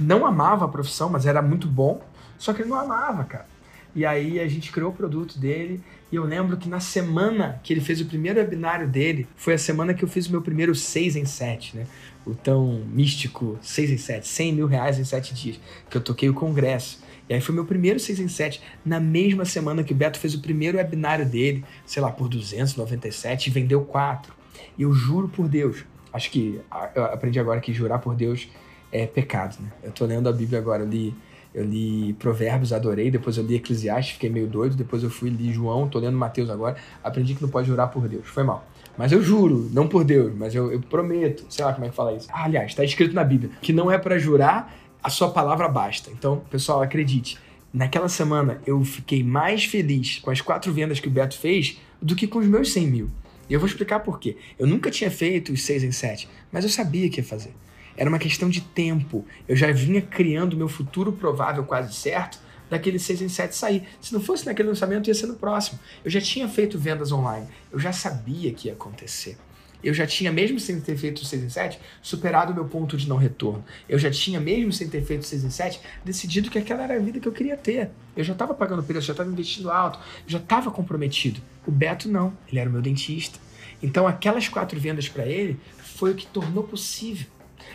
[0.00, 2.00] não amava a profissão, mas era muito bom,
[2.36, 3.46] só que ele não amava, cara.
[3.94, 5.80] E aí a gente criou o produto dele
[6.14, 9.58] e eu lembro que na semana que ele fez o primeiro webinário dele, foi a
[9.58, 11.86] semana que eu fiz o meu primeiro 6 em 7, né?
[12.24, 16.28] O tão místico 6 em 7, 100 mil reais em 7 dias, que eu toquei
[16.28, 17.02] o congresso.
[17.28, 20.36] E aí foi meu primeiro 6 em 7, na mesma semana que o Beto fez
[20.36, 24.32] o primeiro webinário dele, sei lá, por 297 e vendeu 4.
[24.78, 26.60] E eu juro por Deus, acho que
[26.94, 28.48] eu aprendi agora que jurar por Deus
[28.92, 29.72] é pecado, né?
[29.82, 31.12] Eu tô lendo a Bíblia agora, eu li
[31.54, 33.10] eu li Provérbios, adorei.
[33.10, 34.74] Depois eu li Eclesiastes, fiquei meio doido.
[34.74, 36.76] Depois eu fui li João, tô lendo Mateus agora.
[37.02, 38.26] Aprendi que não pode jurar por Deus.
[38.26, 38.66] Foi mal.
[38.98, 41.44] Mas eu juro, não por Deus, mas eu, eu prometo.
[41.48, 42.28] Sei lá como é que fala isso.
[42.32, 46.10] Ah, aliás, está escrito na Bíblia que não é para jurar, a sua palavra basta.
[46.10, 47.38] Então, pessoal, acredite.
[47.72, 52.14] Naquela semana eu fiquei mais feliz com as quatro vendas que o Beto fez do
[52.14, 53.10] que com os meus 100 mil.
[53.48, 54.36] E eu vou explicar por quê.
[54.58, 57.52] Eu nunca tinha feito os 6 em 7, mas eu sabia que ia fazer.
[57.96, 59.24] Era uma questão de tempo.
[59.48, 63.84] Eu já vinha criando meu futuro provável quase certo daquele 6 em 7 sair.
[64.00, 65.78] Se não fosse naquele lançamento, ia ser no próximo.
[66.04, 67.46] Eu já tinha feito vendas online.
[67.70, 69.36] Eu já sabia que ia acontecer.
[69.82, 72.96] Eu já tinha, mesmo sem ter feito o 6 em 7, superado o meu ponto
[72.96, 73.62] de não retorno.
[73.86, 76.94] Eu já tinha, mesmo sem ter feito o 6 em 7, decidido que aquela era
[76.94, 77.90] a vida que eu queria ter.
[78.16, 81.40] Eu já estava pagando preço, já estava investindo alto, já estava comprometido.
[81.66, 83.38] O Beto não, ele era o meu dentista.
[83.82, 87.26] Então aquelas quatro vendas para ele foi o que tornou possível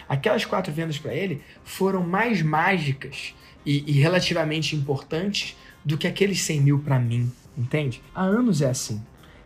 [0.10, 6.42] Aquelas quatro vendas para ele foram mais mágicas e, e, relativamente importantes do que aqueles
[6.42, 8.02] 100 mil para mim, entende?
[8.16, 9.02] Há anos é assim.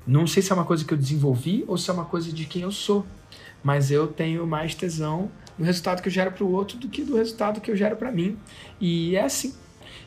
[0.07, 2.45] Não sei se é uma coisa que eu desenvolvi ou se é uma coisa de
[2.45, 3.05] quem eu sou,
[3.61, 7.03] mas eu tenho mais tesão no resultado que eu gero para o outro do que
[7.03, 8.37] do resultado que eu gero para mim.
[8.79, 9.53] E é assim.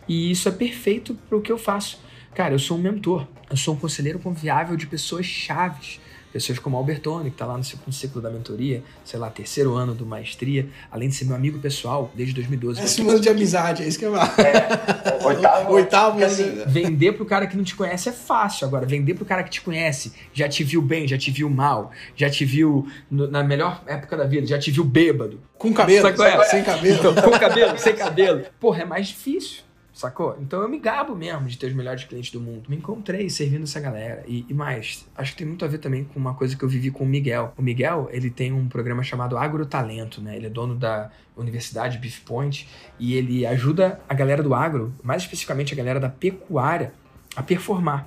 [0.08, 2.00] E isso é perfeito para o que eu faço.
[2.34, 6.00] Cara, eu sou um mentor, eu sou um conselheiro confiável de pessoas chaves
[6.32, 9.94] Pessoas como Albertone, que está lá no segundo ciclo da mentoria, sei lá, terceiro ano
[9.94, 12.80] do maestria, além de ser meu amigo pessoal desde 2012.
[12.80, 14.30] É ano de amizade, é isso que eu falo.
[14.40, 15.72] É, oitavo.
[15.74, 18.66] oitavo assim, vender pro cara que não te conhece é fácil.
[18.66, 21.90] Agora, vender pro cara que te conhece, já te viu bem, já te viu mal,
[22.14, 25.40] já te viu no, na melhor época da vida, já te viu bêbado.
[25.58, 26.44] Com cabelo, é?
[26.44, 26.98] sem cabelo.
[26.98, 28.44] Então, com cabelo, sem cabelo.
[28.60, 29.65] Porra, é mais difícil.
[29.96, 30.36] Sacou?
[30.38, 32.68] Então eu me gabo mesmo de ter os melhores clientes do mundo.
[32.68, 34.22] Me encontrei servindo essa galera.
[34.28, 36.68] E, e, mais, acho que tem muito a ver também com uma coisa que eu
[36.68, 37.54] vivi com o Miguel.
[37.56, 40.36] O Miguel, ele tem um programa chamado Agrotalento, né?
[40.36, 45.22] Ele é dono da Universidade Beef Point e ele ajuda a galera do agro, mais
[45.22, 46.92] especificamente a galera da pecuária,
[47.34, 48.06] a performar.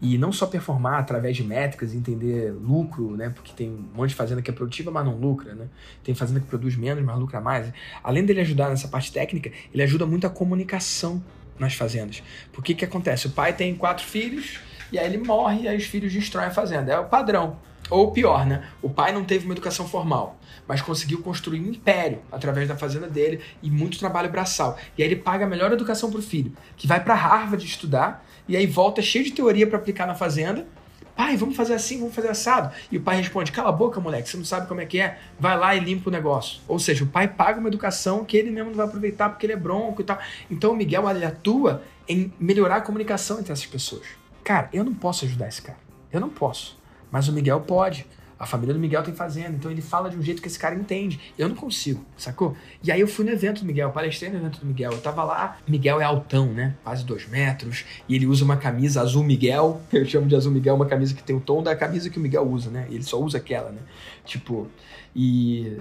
[0.00, 3.30] E não só performar através de métricas, entender lucro, né?
[3.30, 5.66] Porque tem um monte de fazenda que é produtiva, mas não lucra, né?
[6.04, 7.72] Tem fazenda que produz menos, mas lucra mais.
[8.02, 11.22] Além dele ajudar nessa parte técnica, ele ajuda muito a comunicação
[11.58, 12.22] nas fazendas.
[12.52, 13.26] Porque que acontece?
[13.26, 14.60] O pai tem quatro filhos
[14.92, 16.92] e aí ele morre e aí os filhos destroem a fazenda.
[16.92, 17.58] É o padrão.
[17.90, 18.68] Ou pior, né?
[18.82, 23.08] O pai não teve uma educação formal, mas conseguiu construir um império através da fazenda
[23.08, 24.78] dele e muito trabalho braçal.
[24.96, 28.56] E aí ele paga a melhor educação pro filho, que vai para Harvard estudar e
[28.56, 30.66] aí volta cheio de teoria para aplicar na fazenda.
[31.14, 32.72] Pai, vamos fazer assim, vamos fazer assado.
[32.92, 35.18] E o pai responde: Cala a boca, moleque, você não sabe como é que é.
[35.38, 36.60] Vai lá e limpa o negócio.
[36.68, 39.52] Ou seja, o pai paga uma educação que ele mesmo não vai aproveitar porque ele
[39.52, 40.18] é bronco e tal.
[40.48, 44.06] Então o Miguel ele atua em melhorar a comunicação entre essas pessoas.
[44.44, 45.78] Cara, eu não posso ajudar esse cara.
[46.12, 46.78] Eu não posso.
[47.10, 48.06] Mas o Miguel pode.
[48.38, 50.74] A família do Miguel tem fazenda, então ele fala de um jeito que esse cara
[50.74, 51.18] entende.
[51.36, 52.56] Eu não consigo, sacou?
[52.82, 54.92] E aí eu fui no evento do Miguel, palestrei no evento do Miguel.
[54.92, 56.76] Eu tava lá, Miguel é altão, né?
[56.84, 57.84] Quase dois metros.
[58.08, 59.80] E ele usa uma camisa azul Miguel.
[59.92, 62.20] Eu chamo de azul Miguel uma camisa que tem o tom da camisa que o
[62.20, 62.86] Miguel usa, né?
[62.90, 63.80] Ele só usa aquela, né?
[64.24, 64.68] Tipo,
[65.16, 65.76] e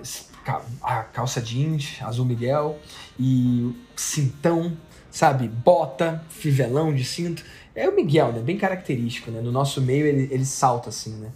[0.81, 2.79] a calça jeans, azul Miguel,
[3.19, 4.75] e cintão,
[5.11, 5.47] sabe?
[5.47, 7.43] Bota, fivelão de cinto.
[7.75, 8.39] É o Miguel, né?
[8.39, 9.41] Bem característico, né?
[9.41, 11.31] No nosso meio ele, ele salta assim, né?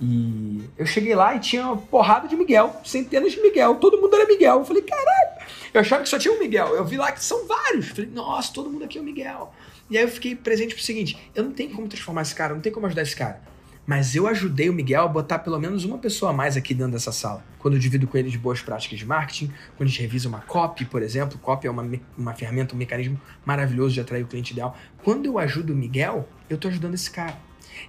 [0.00, 4.14] E eu cheguei lá e tinha uma porrada de Miguel, centenas de Miguel, todo mundo
[4.14, 4.58] era Miguel.
[4.58, 6.68] Eu falei, caralho, eu achava que só tinha um Miguel.
[6.74, 7.88] Eu vi lá que são vários.
[7.88, 9.52] Eu falei, nossa, todo mundo aqui é o Miguel.
[9.90, 12.60] E aí eu fiquei presente pro seguinte: eu não tenho como transformar esse cara, não
[12.60, 13.40] tenho como ajudar esse cara.
[13.86, 16.92] Mas eu ajudei o Miguel a botar pelo menos uma pessoa a mais aqui dentro
[16.92, 17.44] dessa sala.
[17.58, 20.40] Quando eu divido com ele de boas práticas de marketing, quando a gente revisa uma
[20.40, 24.52] copy, por exemplo, copy é uma, uma ferramenta, um mecanismo maravilhoso de atrair o cliente
[24.52, 24.74] ideal.
[25.02, 27.36] Quando eu ajudo o Miguel, eu tô ajudando esse cara.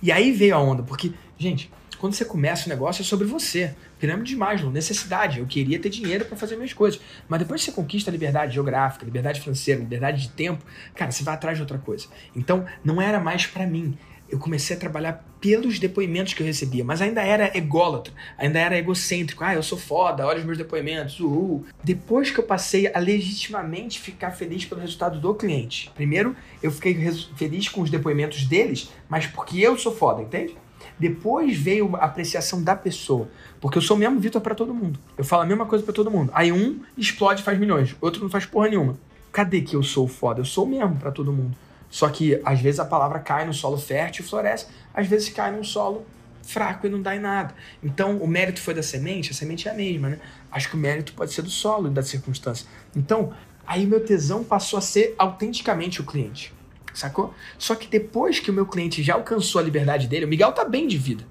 [0.01, 3.75] E aí veio a onda, porque, gente, quando você começa o negócio é sobre você.
[3.99, 5.39] Pirâmide de Maslow, necessidade.
[5.39, 6.99] Eu queria ter dinheiro para fazer minhas coisas.
[7.27, 11.23] Mas depois que você conquista a liberdade geográfica, liberdade financeira, liberdade de tempo, cara, você
[11.23, 12.07] vai atrás de outra coisa.
[12.35, 13.97] Então, não era mais para mim
[14.29, 18.77] eu comecei a trabalhar pelos depoimentos que eu recebia, mas ainda era ególatra, ainda era
[18.77, 19.43] egocêntrico.
[19.43, 21.63] Ah, eu sou foda, olha os meus depoimentos, uhul.
[21.83, 25.91] Depois que eu passei a legitimamente ficar feliz pelo resultado do cliente.
[25.93, 26.95] Primeiro, eu fiquei
[27.35, 30.57] feliz com os depoimentos deles, mas porque eu sou foda, entende?
[30.97, 33.27] Depois veio a apreciação da pessoa.
[33.59, 34.99] Porque eu sou o mesmo Vitor para todo mundo.
[35.17, 36.31] Eu falo a mesma coisa para todo mundo.
[36.33, 38.97] Aí um explode faz milhões, outro não faz porra nenhuma.
[39.31, 40.41] Cadê que eu sou foda?
[40.41, 41.55] Eu sou o mesmo para todo mundo.
[41.89, 45.51] Só que às vezes a palavra cai no solo fértil e floresce, às vezes cai
[45.51, 46.05] num solo
[46.45, 47.53] fraco e não dá em nada.
[47.83, 50.19] Então, o mérito foi da semente, a semente é a mesma, né?
[50.51, 52.67] Acho que o mérito pode ser do solo e da circunstância.
[52.95, 53.33] Então,
[53.65, 56.53] aí meu tesão passou a ser autenticamente o cliente,
[56.99, 57.33] sacou?
[57.57, 60.63] Só que depois que o meu cliente já alcançou a liberdade dele, o Miguel tá
[60.65, 61.25] bem de vida,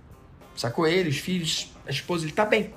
[0.56, 0.86] sacou?
[0.86, 2.72] Ele, os filhos, a esposa, ele tá bem.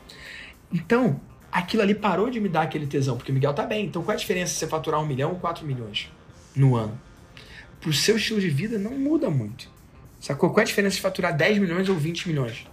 [0.73, 1.19] Então,
[1.51, 3.85] aquilo ali parou de me dar aquele tesão, porque o Miguel tá bem.
[3.85, 6.11] Então, qual é a diferença se você faturar um milhão ou quatro milhões
[6.55, 7.07] no ano?
[7.79, 9.69] pro seu estilo de vida não muda muito.
[10.19, 10.49] Sacou?
[10.49, 12.67] Qual é a diferença de faturar 10 milhões ou 20 milhões?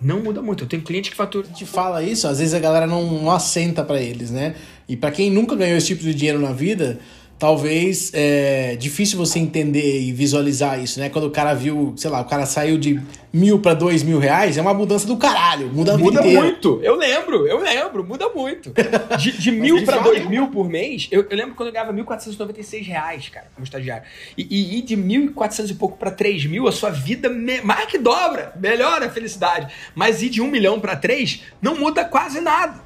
[0.00, 0.64] Não muda muito.
[0.64, 1.46] Eu tenho cliente que fatura.
[1.46, 4.54] Gente fala isso, às vezes a galera não, não assenta para eles, né?
[4.88, 6.98] E para quem nunca ganhou esse tipo de dinheiro na vida,
[7.38, 11.08] talvez é difícil você entender e visualizar isso, né?
[11.08, 13.00] Quando o cara viu, sei lá, o cara saiu de
[13.32, 15.68] mil para dois mil reais, é uma mudança do caralho.
[15.68, 16.80] Muda, muda muito.
[16.82, 18.72] Eu lembro, eu lembro, muda muito.
[19.18, 22.86] De, de mil para dois mil por mês, eu, eu lembro quando eu ganhava 1.496
[22.86, 24.04] reais, cara, como estagiário.
[24.36, 27.86] E, e, e de 1.400 e pouco para 3 mil, a sua vida me, mais
[27.86, 29.72] que dobra, melhora a felicidade.
[29.94, 32.80] Mas ir de um milhão para três não muda quase nada.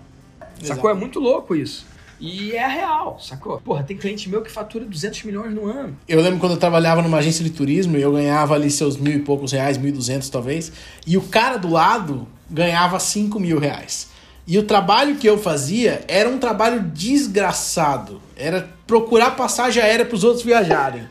[0.60, 0.76] Exato.
[0.76, 0.90] Sacou?
[0.90, 1.89] É muito louco isso.
[2.20, 3.58] E é real, sacou?
[3.60, 5.96] Porra, tem cliente meu que fatura 200 milhões no ano.
[6.06, 9.14] Eu lembro quando eu trabalhava numa agência de turismo e eu ganhava ali seus mil
[9.14, 10.70] e poucos reais, mil e duzentos talvez,
[11.06, 14.08] e o cara do lado ganhava cinco mil reais.
[14.46, 18.20] E o trabalho que eu fazia era um trabalho desgraçado.
[18.36, 21.08] Era procurar passagem aérea para os outros viajarem.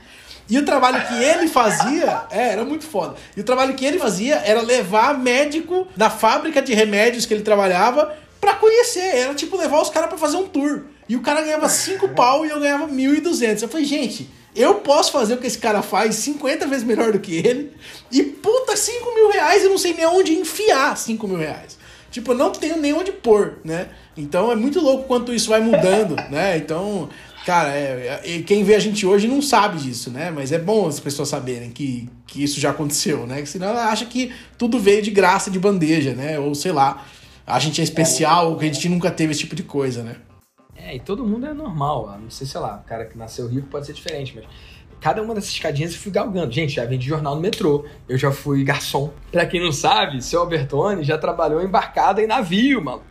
[0.49, 3.15] E o trabalho que ele fazia, é, era muito foda.
[3.37, 7.43] E o trabalho que ele fazia era levar médico da fábrica de remédios que ele
[7.43, 9.15] trabalhava para conhecer.
[9.15, 10.83] Era tipo levar os caras para fazer um tour.
[11.09, 13.63] E o cara ganhava 5 pau e eu ganhava 1.200.
[13.63, 17.19] Eu falei, gente, eu posso fazer o que esse cara faz 50 vezes melhor do
[17.19, 17.71] que ele.
[18.11, 21.79] E puta, 5 mil reais eu não sei nem onde enfiar 5 mil reais.
[22.11, 23.89] Tipo, eu não tenho nem onde pôr, né?
[24.15, 26.57] Então é muito louco quanto isso vai mudando, né?
[26.57, 27.09] Então,
[27.45, 30.29] cara, é, é, quem vê a gente hoje não sabe disso, né?
[30.29, 33.41] Mas é bom as pessoas saberem que, que isso já aconteceu, né?
[33.41, 36.39] Que senão ela acha que tudo veio de graça, de bandeja, né?
[36.39, 37.05] Ou sei lá
[37.45, 40.17] a gente é especial, que a gente nunca teve esse tipo de coisa, né?
[40.85, 42.17] É, e todo mundo é normal.
[42.21, 44.45] Não sei, sei lá, o cara que nasceu rico pode ser diferente, mas
[44.99, 46.51] cada uma dessas escadinhas eu fui galgando.
[46.51, 49.11] Gente, já vendi jornal no metrô, eu já fui garçom.
[49.31, 53.03] Pra quem não sabe, seu Albertone já trabalhou embarcada em navio, mano.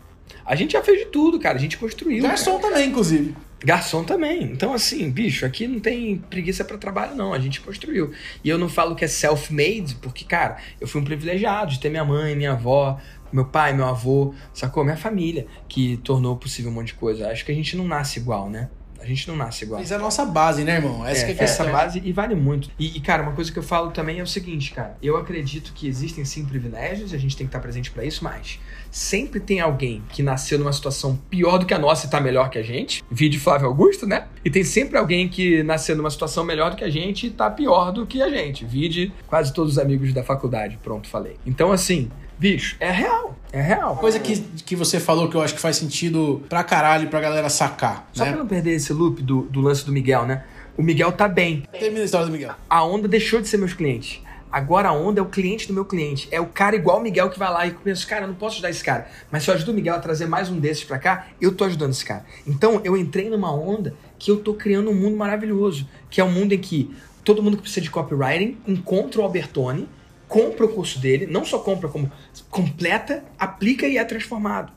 [0.44, 1.57] A gente já fez de tudo, cara.
[1.57, 2.22] A gente construiu.
[2.22, 2.72] Garçom cara.
[2.72, 3.35] também, inclusive.
[3.62, 4.44] Garçom também.
[4.44, 7.35] Então, assim, bicho, aqui não tem preguiça para trabalho, não.
[7.35, 8.12] A gente construiu.
[8.44, 11.90] E eu não falo que é self-made, porque, cara, eu fui um privilegiado de ter
[11.90, 12.98] minha mãe, minha avó,
[13.33, 14.85] meu pai, meu avô, sacou?
[14.85, 17.29] Minha família, que tornou possível um monte de coisa.
[17.29, 18.69] Acho que a gente não nasce igual, né?
[19.01, 19.81] A gente não nasce igual.
[19.81, 21.07] Mas é a nossa base, né, irmão?
[21.07, 22.69] Essa é, é a Essa base e vale muito.
[22.79, 24.97] E, e, cara, uma coisa que eu falo também é o seguinte, cara.
[25.01, 28.59] Eu acredito que existem sim privilégios, a gente tem que estar presente para isso, mas
[28.90, 32.51] sempre tem alguém que nasceu numa situação pior do que a nossa e tá melhor
[32.51, 33.03] que a gente.
[33.11, 34.27] Vídeo Flávio Augusto, né?
[34.44, 37.51] E tem sempre alguém que nasceu numa situação melhor do que a gente e tá
[37.51, 38.64] pior do que a gente.
[38.64, 40.79] Vide quase todos os amigos da faculdade.
[40.83, 41.37] Pronto, falei.
[41.46, 43.36] Então, assim, Bicho, é real.
[43.53, 43.97] É real.
[43.97, 47.49] Coisa que, que você falou que eu acho que faz sentido pra caralho pra galera
[47.49, 48.09] sacar.
[48.12, 48.30] Só né?
[48.30, 50.45] pra não perder esse loop do, do lance do Miguel, né?
[50.76, 51.64] O Miguel tá bem.
[51.72, 52.55] Termina a história do Miguel.
[52.70, 54.20] A onda deixou de ser meus clientes.
[54.51, 56.28] Agora a onda é o cliente do meu cliente.
[56.30, 58.55] É o cara igual o Miguel que vai lá e pensa, cara, eu não posso
[58.55, 59.09] ajudar esse cara.
[59.30, 61.64] Mas se eu ajudo o Miguel a trazer mais um desses pra cá, eu tô
[61.64, 62.24] ajudando esse cara.
[62.46, 65.88] Então eu entrei numa onda que eu tô criando um mundo maravilhoso.
[66.11, 66.94] Que é um mundo em que
[67.24, 69.88] todo mundo que precisa de copywriting encontra o Albertone,
[70.26, 72.11] compra o curso dele, não só compra, como
[72.51, 74.72] completa, aplica e é transformado.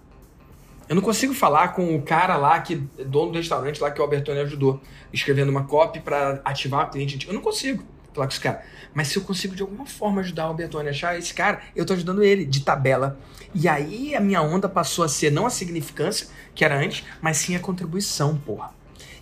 [0.91, 4.03] Eu não consigo falar com o cara lá que dono do restaurante lá que o
[4.03, 4.81] Albertone ajudou,
[5.13, 7.25] escrevendo uma copy para ativar o cliente.
[7.25, 7.81] Eu não consigo
[8.13, 8.63] falar com esse cara.
[8.93, 11.85] Mas se eu consigo de alguma forma ajudar o Albertone a achar esse cara, eu
[11.85, 13.17] tô ajudando ele de tabela.
[13.53, 17.37] E aí a minha onda passou a ser não a significância que era antes, mas
[17.37, 18.71] sim a contribuição, porra.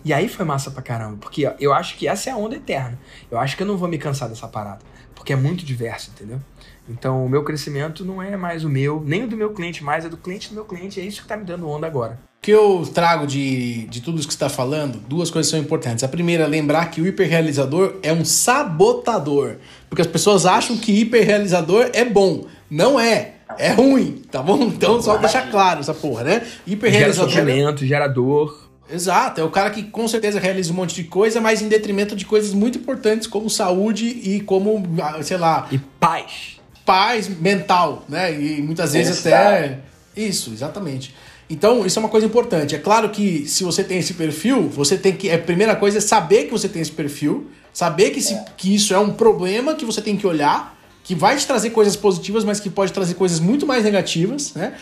[0.04, 2.98] E aí foi massa pra caramba, porque eu acho que essa é a onda eterna.
[3.30, 4.80] Eu acho que eu não vou me cansar dessa parada,
[5.14, 6.40] porque é muito diverso, entendeu?
[6.88, 10.04] Então, o meu crescimento não é mais o meu, nem o do meu cliente, mais
[10.04, 10.98] é do cliente do meu cliente.
[10.98, 12.18] É isso que está me dando onda agora.
[12.40, 15.60] O que eu trago de, de tudo isso que você está falando, duas coisas são
[15.60, 16.02] importantes.
[16.02, 19.56] A primeira, lembrar que o hiperrealizador é um sabotador.
[19.90, 22.46] Porque as pessoas acham que hiperrealizador é bom.
[22.70, 23.32] Não é.
[23.58, 24.62] É ruim, tá bom?
[24.64, 26.46] Então, só deixar claro essa porra, né?
[26.66, 27.28] Hiperrealizador.
[27.28, 28.70] Gera sofrimento, gera dor.
[28.90, 32.16] Exato, é o cara que com certeza realiza um monte de coisa, mas em detrimento
[32.16, 35.68] de coisas muito importantes como saúde e como, ah, sei lá.
[35.70, 36.60] E paz
[36.90, 38.34] paz mental, né?
[38.34, 39.78] E muitas vezes até.
[40.16, 41.14] Isso, exatamente.
[41.50, 42.76] Então, isso é uma coisa importante.
[42.76, 45.28] É claro que se você tem esse perfil, você tem que.
[45.28, 48.94] A primeira coisa é saber que você tem esse perfil, saber que, esse, que isso
[48.94, 52.60] é um problema que você tem que olhar, que vai te trazer coisas positivas, mas
[52.60, 54.74] que pode trazer coisas muito mais negativas, né?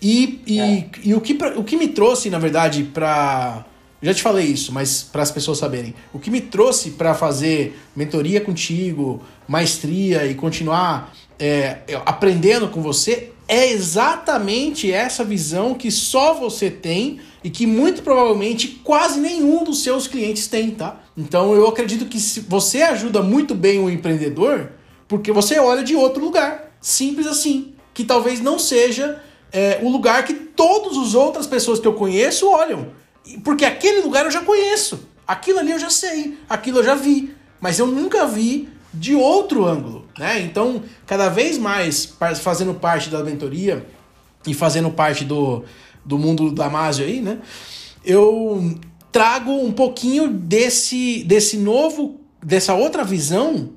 [0.00, 0.88] E, e, é.
[1.04, 3.66] e o, que, o que me trouxe, na verdade, para
[4.02, 5.94] já te falei isso, mas para as pessoas saberem.
[6.12, 13.32] O que me trouxe para fazer mentoria contigo, maestria e continuar é, aprendendo com você
[13.46, 19.82] é exatamente essa visão que só você tem e que muito provavelmente quase nenhum dos
[19.82, 21.00] seus clientes tem, tá?
[21.16, 24.72] Então eu acredito que se você ajuda muito bem o empreendedor
[25.06, 29.22] porque você olha de outro lugar, simples assim, que talvez não seja
[29.52, 32.88] é, o lugar que todas as outras pessoas que eu conheço olham.
[33.44, 35.08] Porque aquele lugar eu já conheço.
[35.26, 36.36] Aquilo ali eu já sei.
[36.48, 37.34] Aquilo eu já vi.
[37.60, 40.03] Mas eu nunca vi de outro ângulo.
[40.18, 40.42] Né?
[40.42, 43.84] Então, cada vez mais fazendo parte da mentoria
[44.46, 45.64] e fazendo parte do,
[46.04, 47.38] do mundo da Damasio aí, né?
[48.04, 48.78] Eu
[49.10, 53.70] trago um pouquinho desse, desse novo, dessa outra visão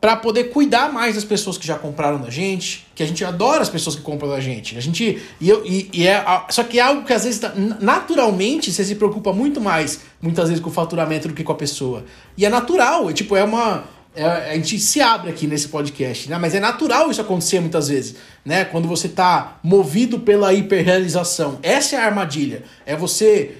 [0.00, 3.62] para poder cuidar mais das pessoas que já compraram da gente, que a gente adora
[3.62, 4.76] as pessoas que compram da gente.
[4.76, 7.40] A gente e, eu, e, e é só que é algo que às vezes
[7.80, 11.54] naturalmente você se preocupa muito mais, muitas vezes com o faturamento do que com a
[11.54, 12.04] pessoa.
[12.36, 13.84] E é natural, é tipo é uma
[14.14, 16.38] é, a gente se abre aqui nesse podcast, né?
[16.38, 18.64] Mas é natural isso acontecer muitas vezes, né?
[18.64, 21.58] Quando você tá movido pela hiperrealização.
[21.62, 22.62] Essa é a armadilha.
[22.86, 23.56] É você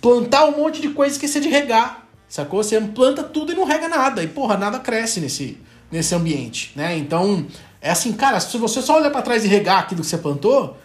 [0.00, 2.06] plantar um monte de coisa e esquecer de regar.
[2.28, 2.62] Sacou?
[2.62, 4.22] Você planta tudo e não rega nada.
[4.22, 5.58] E, porra, nada cresce nesse,
[5.90, 6.96] nesse ambiente, né?
[6.96, 7.46] Então,
[7.80, 10.76] é assim, cara, se você só olhar para trás e regar aquilo que você plantou,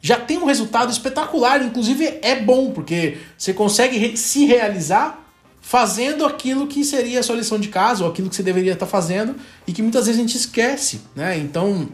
[0.00, 5.18] já tem um resultado espetacular, inclusive é bom, porque você consegue se realizar
[5.62, 8.84] fazendo aquilo que seria a sua lição de casa, ou aquilo que você deveria estar
[8.84, 9.36] fazendo,
[9.66, 11.38] e que muitas vezes a gente esquece, né?
[11.38, 11.88] Então,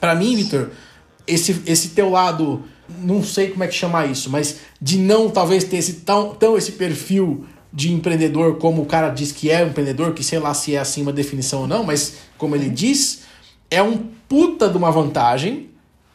[0.00, 0.70] para mim, Vitor,
[1.26, 2.62] esse, esse teu lado,
[3.00, 6.56] não sei como é que chamar isso, mas de não talvez ter esse tão, tão
[6.56, 10.54] esse perfil de empreendedor como o cara diz que é um empreendedor, que sei lá
[10.54, 13.24] se é assim uma definição ou não, mas como ele diz,
[13.70, 13.98] é um
[14.28, 15.68] puta de uma vantagem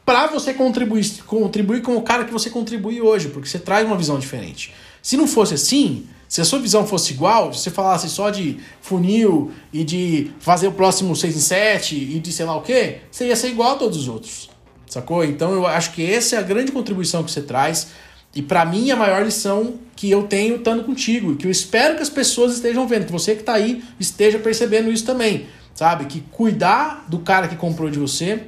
[0.05, 3.97] para você contribuir, contribuir com o cara que você contribui hoje, porque você traz uma
[3.97, 4.73] visão diferente.
[5.01, 8.57] Se não fosse assim, se a sua visão fosse igual, se você falasse só de
[8.81, 13.01] funil e de fazer o próximo 6 em 7 e de sei lá o que,
[13.11, 14.49] você ia ser igual a todos os outros.
[14.87, 15.23] Sacou?
[15.23, 17.89] Então eu acho que essa é a grande contribuição que você traz.
[18.33, 21.97] E para mim a maior lição que eu tenho estando contigo, e que eu espero
[21.97, 26.05] que as pessoas estejam vendo, que você que está aí esteja percebendo isso também, sabe?
[26.05, 28.47] Que cuidar do cara que comprou de você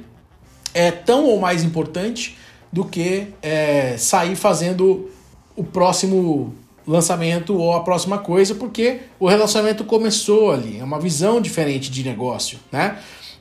[0.74, 2.36] é tão ou mais importante
[2.72, 5.08] do que é, sair fazendo
[5.54, 6.52] o próximo
[6.86, 12.04] lançamento ou a próxima coisa, porque o relacionamento começou ali, é uma visão diferente de
[12.04, 12.98] negócio, né?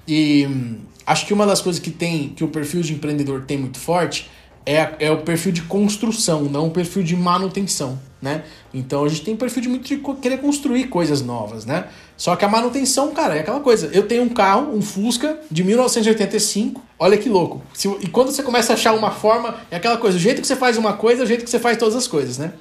[0.07, 3.57] E hum, acho que uma das coisas que tem que o perfil de empreendedor tem
[3.57, 4.29] muito forte
[4.65, 8.43] é, é o perfil de construção, não o perfil de manutenção, né?
[8.73, 11.85] Então a gente tem perfil de muito de querer construir coisas novas, né?
[12.17, 13.89] Só que a manutenção, cara, é aquela coisa.
[13.93, 16.81] Eu tenho um carro, um Fusca de 1985.
[16.97, 17.61] Olha que louco.
[17.73, 20.17] Se, e quando você começa a achar uma forma, é aquela coisa.
[20.17, 22.07] O jeito que você faz uma coisa é o jeito que você faz todas as
[22.07, 22.53] coisas, né?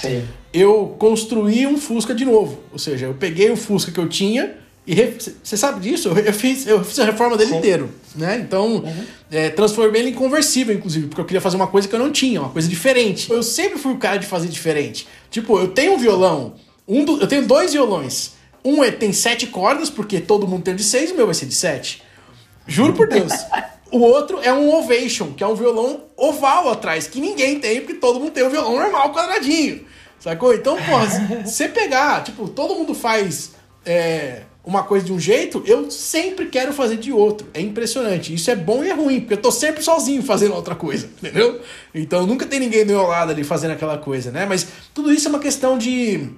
[0.00, 0.24] Sim.
[0.52, 2.60] Eu construí um Fusca de novo.
[2.72, 4.54] Ou seja, eu peguei o Fusca que eu tinha
[4.86, 4.94] e
[5.42, 6.08] você sabe disso?
[6.10, 7.58] Eu fiz, eu fiz a reforma dele Sim.
[7.58, 8.38] inteiro, né?
[8.38, 9.04] Então, uhum.
[9.32, 12.12] é, transformei ele em conversível, inclusive, porque eu queria fazer uma coisa que eu não
[12.12, 13.30] tinha, uma coisa diferente.
[13.30, 15.08] Eu sempre fui o cara de fazer diferente.
[15.28, 16.54] Tipo, eu tenho um violão,
[16.86, 18.34] um do, eu tenho dois violões.
[18.64, 21.46] Um é, tem sete cordas, porque todo mundo tem de seis, o meu vai ser
[21.46, 22.02] de sete.
[22.66, 23.32] Juro por Deus.
[23.96, 27.94] O outro é um ovation, que é um violão oval atrás, que ninguém tem, porque
[27.94, 29.86] todo mundo tem um violão normal, quadradinho.
[30.20, 30.52] Sacou?
[30.52, 31.20] Então, porra, se
[31.50, 33.52] você pegar, tipo, todo mundo faz
[33.86, 37.46] é, uma coisa de um jeito, eu sempre quero fazer de outro.
[37.54, 38.34] É impressionante.
[38.34, 41.62] Isso é bom e é ruim, porque eu tô sempre sozinho fazendo outra coisa, entendeu?
[41.94, 44.44] Então nunca tem ninguém do meu lado ali fazendo aquela coisa, né?
[44.44, 46.28] Mas tudo isso é uma questão de.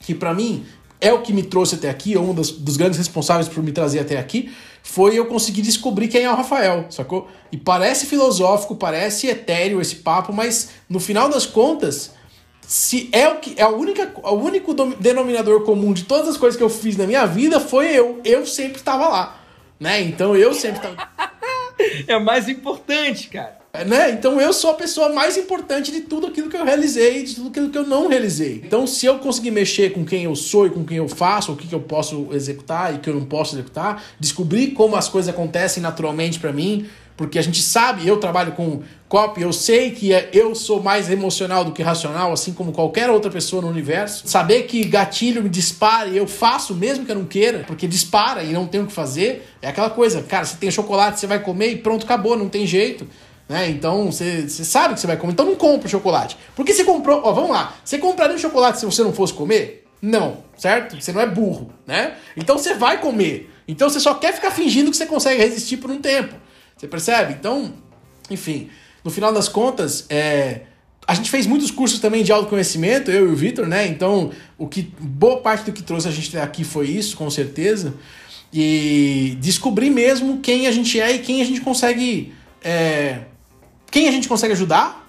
[0.00, 0.64] que para mim
[1.02, 3.98] é o que me trouxe até aqui, um dos, dos grandes responsáveis por me trazer
[3.98, 4.52] até aqui,
[4.84, 7.28] foi eu conseguir descobrir quem é o Rafael, sacou?
[7.50, 12.12] E parece filosófico, parece etéreo esse papo, mas no final das contas,
[12.66, 16.56] se é o que é a única, o único denominador comum de todas as coisas
[16.56, 18.20] que eu fiz na minha vida foi eu.
[18.24, 19.40] Eu sempre estava lá,
[19.78, 20.00] né?
[20.00, 21.10] Então eu sempre estava.
[22.06, 23.61] é o mais importante, cara.
[23.74, 24.10] É, né?
[24.10, 27.48] Então eu sou a pessoa mais importante de tudo aquilo que eu realizei, de tudo
[27.48, 28.60] aquilo que eu não realizei.
[28.62, 31.56] Então, se eu conseguir mexer com quem eu sou e com quem eu faço, o
[31.56, 35.08] que, que eu posso executar e o que eu não posso executar, descobrir como as
[35.08, 39.90] coisas acontecem naturalmente para mim, porque a gente sabe, eu trabalho com copy, eu sei
[39.90, 43.68] que é, eu sou mais emocional do que racional, assim como qualquer outra pessoa no
[43.68, 44.28] universo.
[44.28, 48.42] Saber que gatilho me dispara e eu faço mesmo que eu não queira, porque dispara
[48.42, 51.38] e não tenho o que fazer, é aquela coisa, cara, você tem chocolate, você vai
[51.38, 53.06] comer e pronto, acabou, não tem jeito.
[53.52, 53.68] Né?
[53.68, 56.38] Então você, sabe que você vai comer, então não compra o chocolate.
[56.56, 59.86] Porque você comprou, ó, vamos lá, você compraria um chocolate se você não fosse comer?
[60.00, 60.98] Não, certo?
[60.98, 62.14] Você não é burro, né?
[62.34, 63.50] Então você vai comer.
[63.68, 66.34] Então você só quer ficar fingindo que você consegue resistir por um tempo.
[66.74, 67.34] Você percebe?
[67.34, 67.74] Então,
[68.30, 68.70] enfim,
[69.04, 70.62] no final das contas, é,
[71.06, 73.86] a gente fez muitos cursos também de autoconhecimento, eu e o Vitor, né?
[73.86, 77.92] Então, o que boa parte do que trouxe a gente aqui foi isso, com certeza.
[78.50, 82.32] E descobrir mesmo quem a gente é e quem a gente consegue
[82.64, 83.26] é,
[83.92, 85.06] quem a gente consegue ajudar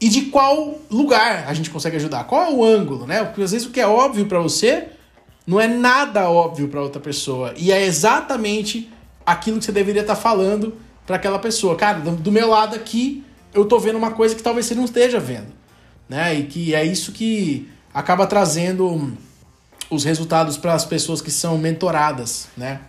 [0.00, 2.24] e de qual lugar a gente consegue ajudar.
[2.24, 3.22] Qual é o ângulo, né?
[3.24, 4.88] Porque às vezes o que é óbvio para você
[5.46, 8.90] não é nada óbvio para outra pessoa e é exatamente
[9.24, 10.74] aquilo que você deveria estar tá falando
[11.06, 11.76] para aquela pessoa.
[11.76, 15.20] Cara, do meu lado aqui, eu tô vendo uma coisa que talvez você não esteja
[15.20, 15.52] vendo,
[16.08, 16.34] né?
[16.34, 19.16] E que é isso que acaba trazendo
[19.88, 22.80] os resultados para as pessoas que são mentoradas, né?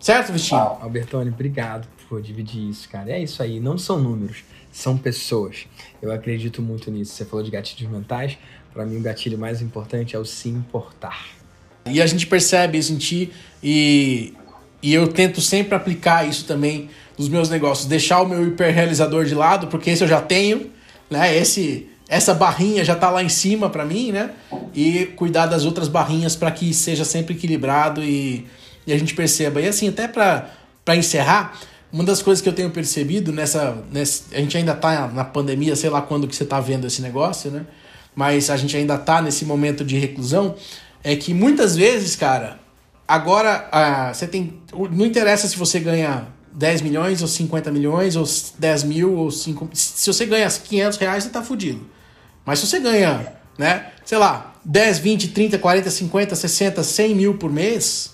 [0.00, 0.60] Certo, Vitinho?
[0.60, 3.10] Ah, Albertone, obrigado dividir isso, cara.
[3.10, 5.66] É isso aí, não são números, são pessoas.
[6.00, 7.12] Eu acredito muito nisso.
[7.12, 8.38] Você falou de gatilhos mentais,
[8.72, 11.26] para mim o gatilho mais importante é o se importar.
[11.86, 14.32] E a gente percebe isso em ti e,
[14.82, 19.34] e eu tento sempre aplicar isso também nos meus negócios, deixar o meu hiperrealizador de
[19.34, 20.70] lado, porque esse eu já tenho,
[21.10, 21.36] né?
[21.36, 24.30] Esse essa barrinha já tá lá em cima para mim, né?
[24.74, 28.46] E cuidar das outras barrinhas para que seja sempre equilibrado e,
[28.86, 29.60] e a gente perceba.
[29.60, 31.58] E assim, até para encerrar,
[31.94, 35.76] uma das coisas que eu tenho percebido nessa, nessa a gente ainda tá na pandemia,
[35.76, 37.64] sei lá quando que você tá vendo esse negócio, né?
[38.16, 40.56] Mas a gente ainda tá nesse momento de reclusão,
[41.04, 42.58] é que muitas vezes, cara,
[43.06, 44.60] agora ah, você tem.
[44.90, 48.24] Não interessa se você ganha 10 milhões ou 50 milhões ou
[48.58, 49.70] 10 mil ou 5.
[49.72, 51.86] Se você ganha 500 reais, você tá fudido.
[52.44, 57.38] Mas se você ganha, né, sei lá, 10, 20, 30, 40, 50, 60, 100 mil
[57.38, 58.13] por mês,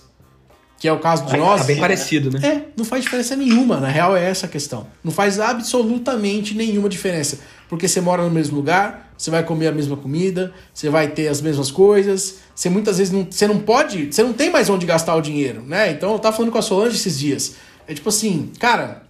[0.81, 1.61] que é o caso de nós.
[1.61, 2.41] Tá bem parecido, né?
[2.43, 4.87] É, não faz diferença nenhuma, na real é essa a questão.
[5.05, 7.39] Não faz absolutamente nenhuma diferença.
[7.69, 11.29] Porque você mora no mesmo lugar, você vai comer a mesma comida, você vai ter
[11.29, 14.87] as mesmas coisas, você muitas vezes não, você não pode, você não tem mais onde
[14.87, 15.91] gastar o dinheiro, né?
[15.91, 17.57] Então eu tava falando com a Solange esses dias.
[17.87, 19.03] É tipo assim, cara,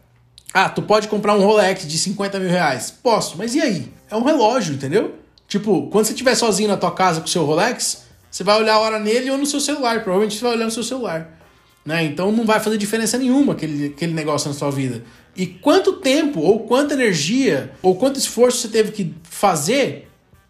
[0.53, 2.91] ah, tu pode comprar um Rolex de 50 mil reais?
[2.91, 3.93] Posso, mas e aí?
[4.11, 5.15] É um relógio, entendeu?
[5.47, 8.75] Tipo, quando você estiver sozinho na tua casa com o seu Rolex, você vai olhar
[8.75, 10.03] a hora nele ou no seu celular.
[10.03, 11.40] Provavelmente você vai olhar no seu celular.
[11.85, 12.05] Né?
[12.05, 15.03] Então não vai fazer diferença nenhuma aquele, aquele negócio na sua vida.
[15.37, 20.09] E quanto tempo, ou quanta energia, ou quanto esforço você teve que fazer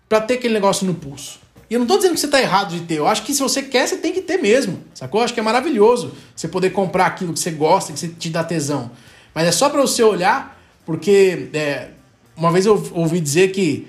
[0.09, 1.39] para ter aquele negócio no pulso?
[1.71, 3.41] E eu não tô dizendo que você tá errado de ter, eu acho que se
[3.41, 5.21] você quer, você tem que ter mesmo, sacou?
[5.21, 8.43] Eu acho que é maravilhoso você poder comprar aquilo que você gosta, que te dá
[8.43, 8.91] tesão.
[9.33, 11.91] Mas é só para você olhar, porque é,
[12.37, 13.87] uma vez eu ouvi dizer que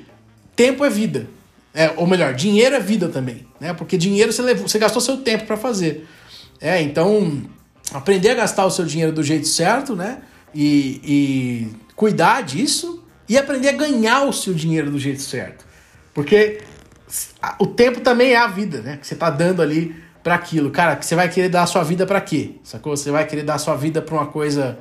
[0.56, 1.28] tempo é vida.
[1.74, 3.74] É, ou melhor, dinheiro é vida também, né?
[3.74, 6.06] Porque dinheiro você, levou, você gastou seu tempo para fazer.
[6.62, 7.42] É, então,
[7.92, 10.20] aprender a gastar o seu dinheiro do jeito certo, né?
[10.54, 15.66] E, e cuidar disso e aprender a ganhar o seu dinheiro do jeito certo.
[16.14, 16.62] Porque
[17.58, 18.98] o tempo também é a vida, né?
[18.98, 20.70] Que você tá dando ali para aquilo.
[20.70, 22.56] Cara, que você vai querer dar a sua vida para quê?
[22.64, 22.96] Sacou?
[22.96, 24.78] Você vai querer dar a sua vida pra uma coisa,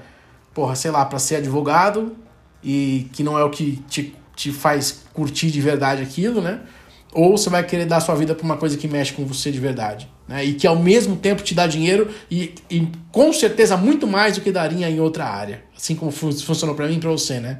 [0.52, 2.14] porra, sei lá, para ser advogado
[2.62, 6.60] e que não é o que te, te faz curtir de verdade aquilo, né?
[7.12, 9.50] Ou você vai querer dar a sua vida pra uma coisa que mexe com você
[9.50, 10.44] de verdade né?
[10.44, 14.40] e que ao mesmo tempo te dá dinheiro e, e com certeza muito mais do
[14.40, 17.58] que daria em outra área, assim como fun funcionou para mim e para você, né?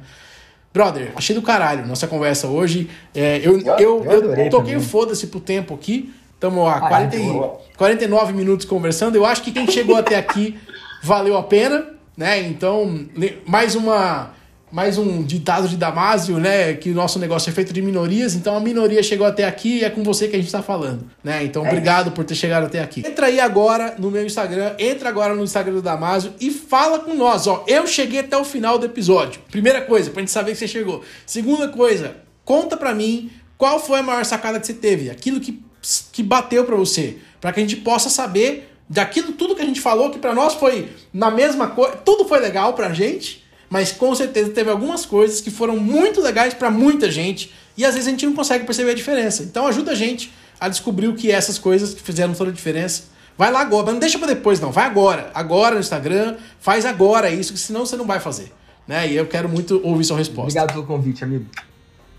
[0.73, 2.89] Brother, achei do caralho nossa conversa hoje.
[3.13, 7.19] É, eu, eu, eu, eu toquei o foda-se pro tempo aqui, Estamos há 40 e-
[7.19, 7.61] boa.
[7.77, 9.15] 49 minutos conversando.
[9.15, 10.57] Eu acho que quem chegou até aqui
[11.03, 11.85] valeu a pena,
[12.17, 12.39] né?
[12.41, 13.05] Então,
[13.45, 14.31] mais uma
[14.71, 16.73] mais um ditado de Damásio, né?
[16.73, 19.83] Que o nosso negócio é feito de minorias, então a minoria chegou até aqui e
[19.83, 21.43] é com você que a gente tá falando, né?
[21.43, 23.05] Então, obrigado por ter chegado até aqui.
[23.05, 27.13] Entra aí agora no meu Instagram, entra agora no Instagram do Damásio e fala com
[27.13, 27.65] nós, ó.
[27.67, 29.41] Eu cheguei até o final do episódio.
[29.51, 31.03] Primeira coisa, pra gente saber que você chegou.
[31.25, 32.15] Segunda coisa,
[32.45, 35.61] conta pra mim qual foi a maior sacada que você teve, aquilo que,
[36.11, 39.81] que bateu pra você, Pra que a gente possa saber daquilo tudo que a gente
[39.81, 43.40] falou, que pra nós foi na mesma coisa, tudo foi legal pra gente,
[43.71, 47.93] mas com certeza teve algumas coisas que foram muito legais pra muita gente e às
[47.93, 49.43] vezes a gente não consegue perceber a diferença.
[49.43, 52.53] Então ajuda a gente a descobrir o que é essas coisas que fizeram toda a
[52.53, 53.03] diferença.
[53.37, 56.85] Vai lá agora, mas não deixa pra depois não, vai agora, agora no Instagram, faz
[56.85, 58.51] agora isso, que senão você não vai fazer.
[58.85, 59.09] Né?
[59.09, 60.41] E eu quero muito ouvir sua resposta.
[60.41, 61.45] Obrigado pelo convite, amigo.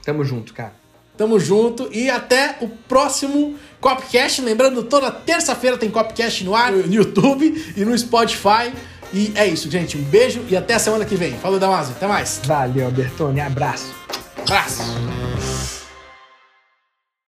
[0.02, 0.72] Tamo junto, cara.
[1.18, 4.40] Tamo junto e até o próximo Copcast.
[4.40, 8.72] Lembrando, toda terça-feira tem Copcast no ar, no YouTube e no Spotify.
[9.12, 9.96] E é isso, gente.
[9.96, 11.32] Um beijo e até a semana que vem.
[11.38, 11.94] Falou, Damasio.
[11.94, 12.40] Até mais.
[12.44, 13.40] Valeu, Bertone.
[13.40, 13.94] Abraço.
[14.40, 14.82] Abraço.